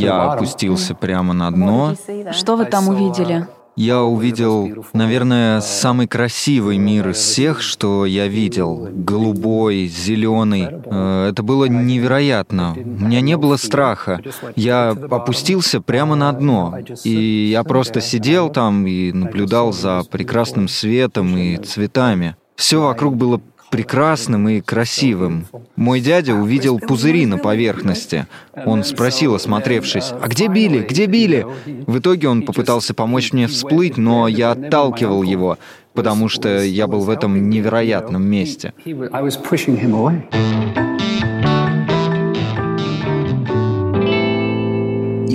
Я 0.00 0.32
опустился 0.32 0.94
прямо 0.94 1.32
на 1.32 1.50
дно. 1.50 1.94
Что 2.32 2.56
вы 2.56 2.66
там 2.66 2.88
увидели? 2.88 3.46
Я 3.76 4.02
увидел, 4.02 4.86
наверное, 4.94 5.60
самый 5.60 6.08
красивый 6.08 6.78
мир 6.78 7.10
из 7.10 7.18
всех, 7.18 7.60
что 7.60 8.06
я 8.06 8.26
видел. 8.26 8.88
Голубой, 8.90 9.86
зеленый. 9.86 10.66
Э, 10.86 11.28
это 11.30 11.42
было 11.42 11.66
невероятно. 11.66 12.74
У 12.74 13.04
меня 13.04 13.20
не 13.20 13.36
было 13.36 13.56
страха. 13.58 14.22
Я 14.54 14.90
опустился 14.90 15.82
прямо 15.82 16.14
на 16.16 16.32
дно. 16.32 16.78
И 17.04 17.48
я 17.50 17.64
просто 17.64 18.00
сидел 18.00 18.48
там 18.48 18.86
и 18.86 19.12
наблюдал 19.12 19.72
за 19.72 20.02
прекрасным 20.10 20.68
светом 20.68 21.36
и 21.36 21.58
цветами. 21.58 22.36
Все 22.56 22.80
вокруг 22.80 23.16
было 23.16 23.42
прекрасным 23.70 24.48
и 24.48 24.60
красивым. 24.60 25.46
Мой 25.76 26.00
дядя 26.00 26.34
увидел 26.34 26.78
пузыри 26.78 27.26
на 27.26 27.38
поверхности. 27.38 28.26
Он 28.64 28.84
спросил, 28.84 29.34
осмотревшись, 29.34 30.12
«А 30.20 30.28
где 30.28 30.48
Билли? 30.48 30.86
Где 30.88 31.06
Билли?» 31.06 31.46
В 31.86 31.98
итоге 31.98 32.28
он 32.28 32.42
попытался 32.42 32.94
помочь 32.94 33.32
мне 33.32 33.46
всплыть, 33.46 33.96
но 33.96 34.28
я 34.28 34.52
отталкивал 34.52 35.22
его, 35.22 35.58
потому 35.94 36.28
что 36.28 36.62
я 36.62 36.86
был 36.86 37.00
в 37.00 37.10
этом 37.10 37.50
невероятном 37.50 38.22
месте. 38.22 38.72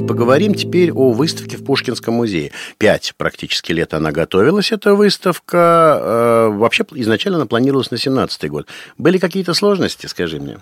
Поговорим 0.01 0.53
теперь 0.55 0.91
о 0.91 1.11
выставке 1.11 1.57
в 1.57 1.63
Пушкинском 1.63 2.15
музее. 2.15 2.51
Пять 2.77 3.13
практически 3.17 3.71
лет 3.71 3.93
она 3.93 4.11
готовилась, 4.11 4.71
эта 4.71 4.95
выставка. 4.95 5.99
Э, 6.01 6.47
вообще 6.49 6.85
изначально 6.91 7.37
она 7.37 7.45
планировалась 7.45 7.91
на 7.91 7.97
17 7.97 8.49
год. 8.49 8.67
Были 8.97 9.17
какие-то 9.17 9.53
сложности, 9.53 10.07
скажи 10.07 10.39
мне? 10.39 10.57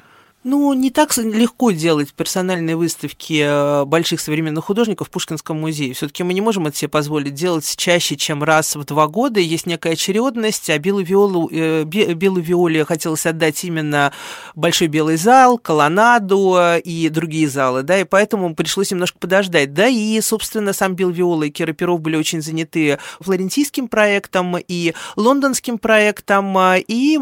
Ну, 0.45 0.71
не 0.73 0.89
так 0.89 1.15
легко 1.17 1.71
делать 1.71 2.13
персональные 2.13 2.77
выставки 2.77 3.43
э, 3.45 3.83
больших 3.83 4.21
современных 4.21 4.63
художников 4.63 5.09
в 5.09 5.11
Пушкинском 5.11 5.59
музее. 5.59 5.93
Все-таки 5.93 6.23
мы 6.23 6.33
не 6.33 6.39
можем 6.39 6.65
это 6.65 6.77
себе 6.77 6.87
позволить 6.87 7.33
делать 7.33 7.75
чаще, 7.75 8.15
чем 8.15 8.41
раз 8.41 8.77
в 8.77 8.85
два 8.85 9.07
года. 9.07 9.41
Есть 9.41 9.65
некая 9.65 9.93
очередность, 9.93 10.69
а 10.69 10.77
Белую 10.77 11.05
Виолу, 11.05 11.49
э, 11.51 11.83
Белую 11.83 12.41
Виоле 12.41 12.85
хотелось 12.85 13.25
отдать 13.25 13.61
именно 13.65 14.13
Большой 14.55 14.87
Белый 14.87 15.17
зал, 15.17 15.57
Колонаду 15.57 16.57
и 16.85 17.09
другие 17.09 17.49
залы, 17.49 17.83
да, 17.83 17.99
и 17.99 18.05
поэтому 18.05 18.55
пришлось 18.55 18.91
немножко 18.91 19.19
подождать. 19.19 19.73
Да, 19.73 19.87
и, 19.87 20.21
собственно, 20.21 20.71
сам 20.71 20.95
Бел 20.95 21.09
Виола 21.09 21.43
и 21.43 21.49
Кира 21.49 21.73
Перов 21.73 21.99
были 21.99 22.15
очень 22.15 22.41
заняты 22.41 22.97
флорентийским 23.19 23.89
проектом 23.89 24.55
и 24.57 24.93
лондонским 25.17 25.79
проектом, 25.79 26.57
и 26.87 27.19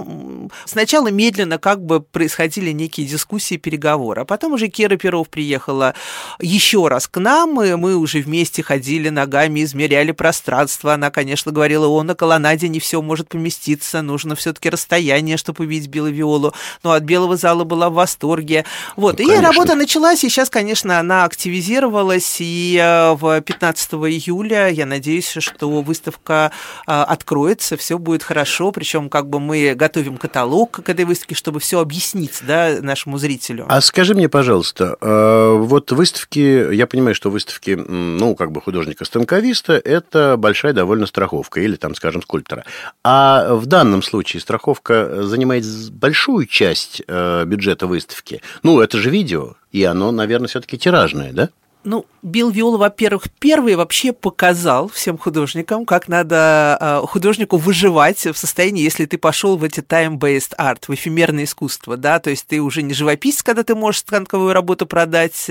сначала 0.66 1.08
медленно 1.10 1.58
как 1.58 1.84
бы 1.84 2.00
происходили 2.00 2.70
некие 2.72 3.07
дискуссии, 3.08 3.56
переговоры. 3.56 4.22
А 4.22 4.26
потом 4.26 4.54
уже 4.54 4.68
Кира 4.68 4.98
Перов 4.98 5.30
приехала 5.30 5.94
еще 6.40 6.88
раз 6.88 7.08
к 7.08 7.20
нам, 7.20 7.62
и 7.62 7.76
мы 7.76 7.96
уже 7.96 8.20
вместе 8.20 8.64
ходили 8.64 9.10
ногами, 9.10 9.64
измеряли 9.64 10.12
пространство. 10.12 10.94
Она, 10.94 11.10
конечно, 11.10 11.52
говорила, 11.52 11.88
о, 11.88 12.04
на 12.04 12.16
колоннаде 12.16 12.68
не 12.68 12.80
все 12.80 13.02
может 13.02 13.30
поместиться, 13.30 14.02
нужно 14.02 14.36
все-таки 14.36 14.70
расстояние, 14.70 15.38
чтобы 15.38 15.66
увидеть 15.66 15.90
Беловиолу. 15.90 16.54
Но 16.84 16.92
от 16.92 17.04
Белого 17.04 17.38
зала 17.38 17.64
была 17.64 17.90
в 17.90 17.94
восторге. 17.94 18.66
Вот, 18.96 19.20
ну, 19.20 19.34
и 19.34 19.38
работа 19.38 19.76
началась, 19.76 20.24
и 20.24 20.30
сейчас, 20.30 20.50
конечно, 20.50 21.00
она 21.00 21.24
активизировалась, 21.24 22.38
и 22.40 22.80
э, 22.82 23.14
в 23.14 23.42
15 23.42 23.94
июля, 23.94 24.70
я 24.70 24.86
надеюсь, 24.86 25.38
что 25.40 25.82
выставка 25.82 26.52
э, 26.86 26.92
откроется, 26.92 27.78
все 27.78 27.98
будет 27.98 28.24
хорошо, 28.24 28.72
причем 28.72 29.10
как 29.10 29.30
бы 29.30 29.40
мы 29.40 29.74
готовим 29.76 30.18
каталог 30.18 30.84
к 30.84 30.90
этой 30.90 31.06
выставке, 31.06 31.36
чтобы 31.36 31.60
все 31.60 31.80
объяснить, 31.80 32.40
да, 32.42 32.82
нашему 32.98 33.20
зрителю. 33.20 33.66
А 33.70 33.80
скажи 33.82 34.16
мне, 34.16 34.28
пожалуйста, 34.28 34.98
э, 35.00 35.58
вот 35.60 35.92
выставки, 35.92 36.74
я 36.74 36.88
понимаю, 36.88 37.14
что 37.14 37.30
выставки, 37.30 37.76
ну, 37.76 38.36
как 38.36 38.52
бы 38.52 38.60
художника-станковиста, 38.60 39.74
это 39.74 40.36
большая 40.38 40.74
довольно 40.74 41.06
страховка, 41.06 41.62
или 41.62 41.76
там, 41.76 41.94
скажем, 41.94 42.24
скульптора. 42.24 42.66
А 43.04 43.54
в 43.54 43.68
данном 43.68 44.02
случае 44.02 44.42
страховка 44.42 45.24
занимает 45.24 45.64
большую 45.92 46.48
часть 46.48 47.04
э, 47.08 47.46
бюджета 47.46 47.86
выставки. 47.86 48.42
Ну, 48.64 48.82
это 48.82 48.98
же 48.98 49.12
видео, 49.12 49.56
и 49.72 49.84
оно, 49.84 50.12
наверное, 50.12 50.48
все-таки 50.48 50.78
тиражное, 50.78 51.32
да? 51.34 51.50
Ну, 51.84 52.06
Билл 52.22 52.50
Виола, 52.50 52.78
во-первых, 52.78 53.28
первый 53.40 53.76
вообще 53.76 54.12
показал 54.12 54.90
всем 54.90 55.18
художникам, 55.18 55.86
как 55.86 56.10
надо 56.10 56.78
э, 56.82 57.08
художнику 57.08 57.56
выживать 57.56 58.26
в 58.26 58.34
состоянии, 58.34 58.84
если 58.84 59.06
ты 59.06 59.18
пошел 59.18 59.56
в 59.56 59.64
эти 59.64 59.80
time-based 59.80 60.56
art, 60.58 60.84
в 60.88 60.94
эфемерное 60.94 61.46
искусство, 61.46 61.96
да, 61.96 62.20
то 62.20 62.30
есть 62.30 62.48
ты 62.48 62.60
уже 62.60 62.82
не 62.82 62.94
живописец, 62.94 63.44
когда 63.44 63.64
ты 63.64 63.76
можешь 63.76 64.02
станковую 64.02 64.52
работу 64.52 64.86
продать, 64.86 65.50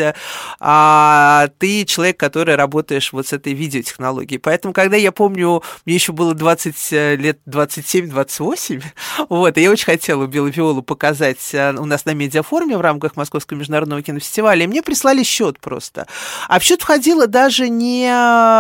а 0.60 1.48
ты 1.58 1.84
человек, 1.86 2.18
который 2.18 2.56
работаешь 2.56 3.12
вот 3.12 3.28
с 3.28 3.32
этой 3.32 3.54
видеотехнологией. 3.54 4.38
Поэтому, 4.38 4.74
когда 4.74 4.96
я 4.96 5.12
помню, 5.12 5.62
мне 5.86 5.94
еще 5.94 6.12
было 6.12 6.34
20 6.34 6.92
э, 6.92 7.16
лет, 7.16 7.38
27-28, 7.46 8.82
вот, 9.30 9.56
и 9.56 9.62
я 9.62 9.70
очень 9.70 9.86
хотела 9.86 10.26
Билла 10.26 10.48
Виолу 10.48 10.82
показать 10.82 11.54
э, 11.54 11.72
у 11.72 11.86
нас 11.86 12.04
на 12.04 12.12
медиафоруме 12.12 12.76
в 12.76 12.82
рамках 12.82 13.16
Московского 13.16 13.56
международного 13.56 14.02
кинофестиваля, 14.02 14.64
и 14.64 14.66
мне 14.66 14.82
прислали 14.82 15.22
счет 15.22 15.58
просто. 15.60 16.06
А 16.48 16.58
в 16.58 16.62
счет 16.62 16.82
входила 16.82 17.26
даже 17.26 17.68
не 17.68 18.08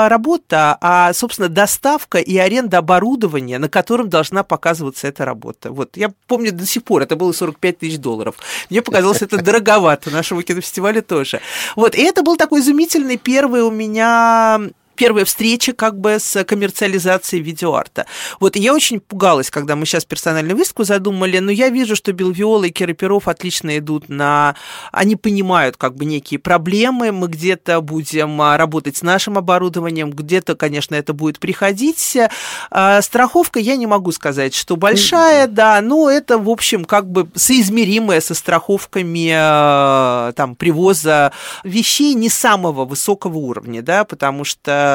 работа, 0.08 0.76
а, 0.80 1.12
собственно, 1.12 1.48
доставка 1.48 2.18
и 2.18 2.36
аренда 2.36 2.78
оборудования, 2.78 3.58
на 3.58 3.68
котором 3.68 4.08
должна 4.08 4.42
показываться 4.42 5.08
эта 5.08 5.24
работа. 5.24 5.70
Вот, 5.70 5.96
я 5.96 6.12
помню 6.26 6.52
до 6.52 6.66
сих 6.66 6.84
пор, 6.84 7.02
это 7.02 7.16
было 7.16 7.32
45 7.32 7.78
тысяч 7.78 7.98
долларов. 7.98 8.36
Мне 8.70 8.82
показалось 8.82 9.22
это 9.22 9.36
дороговато, 9.42 10.10
нашему 10.10 10.42
кинофестивалю 10.42 11.02
тоже. 11.02 11.40
Вот, 11.74 11.94
и 11.94 12.02
это 12.02 12.22
был 12.22 12.36
такой 12.36 12.60
изумительный 12.60 13.16
первый 13.16 13.62
у 13.62 13.70
меня 13.70 14.60
первая 14.96 15.24
встреча 15.24 15.72
как 15.72 16.00
бы 16.00 16.18
с 16.18 16.42
коммерциализацией 16.44 17.42
видеоарта. 17.42 18.06
Вот 18.40 18.56
я 18.56 18.74
очень 18.74 19.00
пугалась, 19.00 19.50
когда 19.50 19.76
мы 19.76 19.86
сейчас 19.86 20.04
персональную 20.04 20.56
выставку 20.56 20.84
задумали, 20.84 21.38
но 21.38 21.50
я 21.50 21.68
вижу, 21.68 21.94
что 21.94 22.12
Белвиола 22.12 22.64
и 22.64 22.70
Кира 22.70 22.94
Перов 22.94 23.28
отлично 23.28 23.78
идут 23.78 24.08
на... 24.08 24.56
Они 24.92 25.16
понимают 25.16 25.76
как 25.76 25.94
бы 25.94 26.04
некие 26.04 26.40
проблемы, 26.40 27.12
мы 27.12 27.28
где-то 27.28 27.80
будем 27.80 28.40
а, 28.40 28.56
работать 28.56 28.96
с 28.96 29.02
нашим 29.02 29.38
оборудованием, 29.38 30.10
где-то, 30.10 30.56
конечно, 30.56 30.94
это 30.94 31.12
будет 31.12 31.38
приходить. 31.38 32.16
А 32.70 33.02
страховка, 33.02 33.58
я 33.58 33.76
не 33.76 33.86
могу 33.86 34.12
сказать, 34.12 34.54
что 34.54 34.76
большая, 34.76 35.46
да, 35.46 35.80
но 35.80 36.10
это, 36.10 36.38
в 36.38 36.48
общем, 36.48 36.84
как 36.84 37.10
бы 37.10 37.28
соизмеримая 37.34 38.20
со 38.20 38.34
страховками 38.34 39.30
а, 39.34 40.32
там 40.32 40.56
привоза 40.56 41.32
вещей 41.64 42.14
не 42.14 42.28
самого 42.28 42.84
высокого 42.84 43.36
уровня, 43.38 43.82
да, 43.82 44.04
потому 44.04 44.44
что 44.44 44.85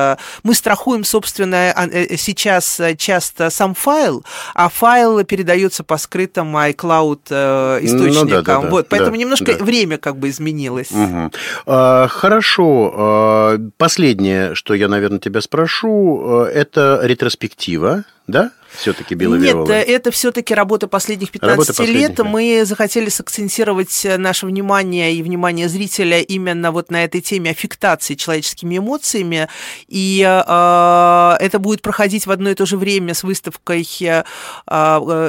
мы 0.44 0.54
страхуем, 0.54 1.04
собственно, 1.04 1.72
а, 1.72 1.88
э, 1.88 2.18
сейчас 2.18 2.82
часто 2.98 3.50
сам 3.50 3.74
файл, 3.74 4.24
а 4.54 4.70
файл 4.70 5.24
передается 5.24 5.84
по 5.84 5.98
скрытым 5.98 6.56
iCloud 6.56 7.82
источникам. 7.84 8.14
Ну, 8.14 8.26
да, 8.26 8.42
да, 8.42 8.62
да, 8.62 8.70
вот, 8.70 8.88
поэтому 8.90 9.12
да, 9.12 9.18
немножко 9.18 9.58
да. 9.58 9.64
время 9.64 9.98
как 9.98 10.18
бы 10.18 10.30
изменилось. 10.30 10.92
Угу. 10.92 11.32
А, 11.68 12.08
хорошо. 12.08 12.94
А, 12.96 13.58
последнее, 13.78 14.56
что 14.56 14.74
я, 14.74 14.88
наверное, 14.88 15.20
тебя 15.20 15.42
спрошу, 15.42 16.46
это 16.46 17.00
ретроспектива 17.04 18.04
да? 18.28 18.52
все-таки 18.74 19.16
Беловиола? 19.16 19.68
Нет, 19.68 19.90
это 19.90 20.12
все-таки 20.12 20.54
работа 20.54 20.88
последних 20.88 21.32
15 21.32 21.52
работа 21.52 21.74
последних, 21.74 22.10
лет. 22.10 22.16
Да. 22.16 22.24
Мы 22.24 22.64
захотели 22.66 23.10
сакцентировать 23.10 24.08
наше 24.18 24.46
внимание 24.46 25.14
и 25.14 25.22
внимание 25.22 25.68
зрителя 25.70 26.22
именно 26.22 26.72
вот 26.72 26.90
на 26.90 27.04
этой 27.04 27.22
теме 27.22 27.52
аффектации 27.52 28.16
человеческими 28.16 28.78
эмоциями. 28.78 29.50
И 29.88 30.22
э, 30.22 31.36
это 31.40 31.60
будет 31.60 31.82
проходить 31.82 32.26
в 32.26 32.32
одно 32.32 32.50
и 32.50 32.56
то 32.56 32.66
же 32.66 32.78
время 32.78 33.14
с 33.14 33.24
выставкой 33.24 33.88
э, 34.02 34.24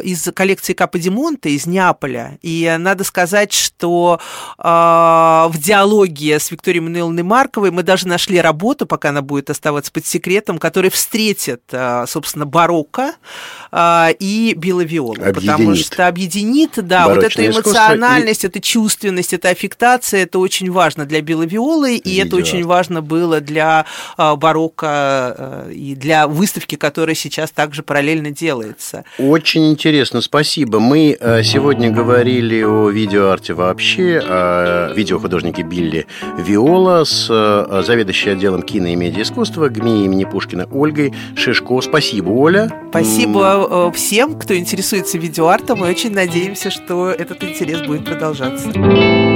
из 0.04 0.30
коллекции 0.34 0.72
Капа 0.72 0.98
Димонта 0.98 1.48
из 1.48 1.66
Неаполя. 1.66 2.38
И 2.42 2.74
надо 2.78 3.04
сказать, 3.04 3.52
что 3.52 4.20
э, 4.58 4.62
в 4.62 5.54
диалоге 5.58 6.38
с 6.38 6.50
Викторией 6.50 6.82
Мануиловной 6.82 7.22
Марковой 7.22 7.70
мы 7.70 7.82
даже 7.82 8.06
нашли 8.06 8.40
работу, 8.40 8.86
пока 8.86 9.10
она 9.10 9.22
будет 9.22 9.50
оставаться 9.50 9.90
под 9.90 10.06
секретом, 10.06 10.58
которая 10.58 10.90
встретит, 10.90 11.62
э, 11.72 12.04
собственно, 12.06 12.46
барокко, 12.82 13.12
а, 13.70 14.10
и 14.18 14.54
Беловиолу. 14.56 15.14
Потому 15.14 15.74
что 15.74 16.06
объединит, 16.06 16.72
да, 16.76 17.08
вот 17.08 17.22
эта 17.22 17.46
эмоциональность, 17.46 18.44
и... 18.44 18.46
эта 18.46 18.60
чувственность, 18.60 19.32
эта 19.32 19.50
аффектация, 19.50 20.24
это 20.24 20.38
очень 20.38 20.70
важно 20.70 21.06
для 21.06 21.20
Беловиолы, 21.20 21.96
и 21.96 22.16
это 22.16 22.36
очень 22.36 22.64
важно 22.64 23.02
было 23.02 23.40
для 23.40 23.86
а, 24.16 24.36
барокко 24.36 24.86
а, 24.88 25.70
и 25.70 25.94
для 25.94 26.26
выставки, 26.26 26.76
которая 26.76 27.14
сейчас 27.14 27.50
также 27.50 27.82
параллельно 27.82 28.30
делается. 28.30 29.04
Очень 29.18 29.70
интересно, 29.70 30.20
спасибо. 30.20 30.80
Мы 30.80 31.16
сегодня 31.44 31.90
говорили 31.90 32.62
о 32.62 32.88
видеоарте 32.90 33.54
вообще, 33.54 34.20
о 34.22 34.92
видеохудожнике 34.94 35.62
Билли 35.62 36.06
Виола 36.38 37.04
с 37.04 37.26
заведующей 37.86 38.32
отделом 38.32 38.62
кино 38.62 38.88
и 38.88 38.96
медиаискусства 38.96 39.68
ГМИ 39.68 40.04
имени 40.04 40.24
Пушкина 40.24 40.66
Ольгой 40.70 41.12
Шишко. 41.36 41.80
Спасибо, 41.80 42.30
Оля. 42.30 42.71
Спасибо 42.90 43.90
э, 43.90 43.92
всем, 43.96 44.38
кто 44.38 44.56
интересуется 44.56 45.18
видеоартом, 45.18 45.84
и 45.84 45.88
очень 45.88 46.12
надеемся, 46.12 46.70
что 46.70 47.10
этот 47.10 47.42
интерес 47.42 47.86
будет 47.86 48.04
продолжаться. 48.04 49.31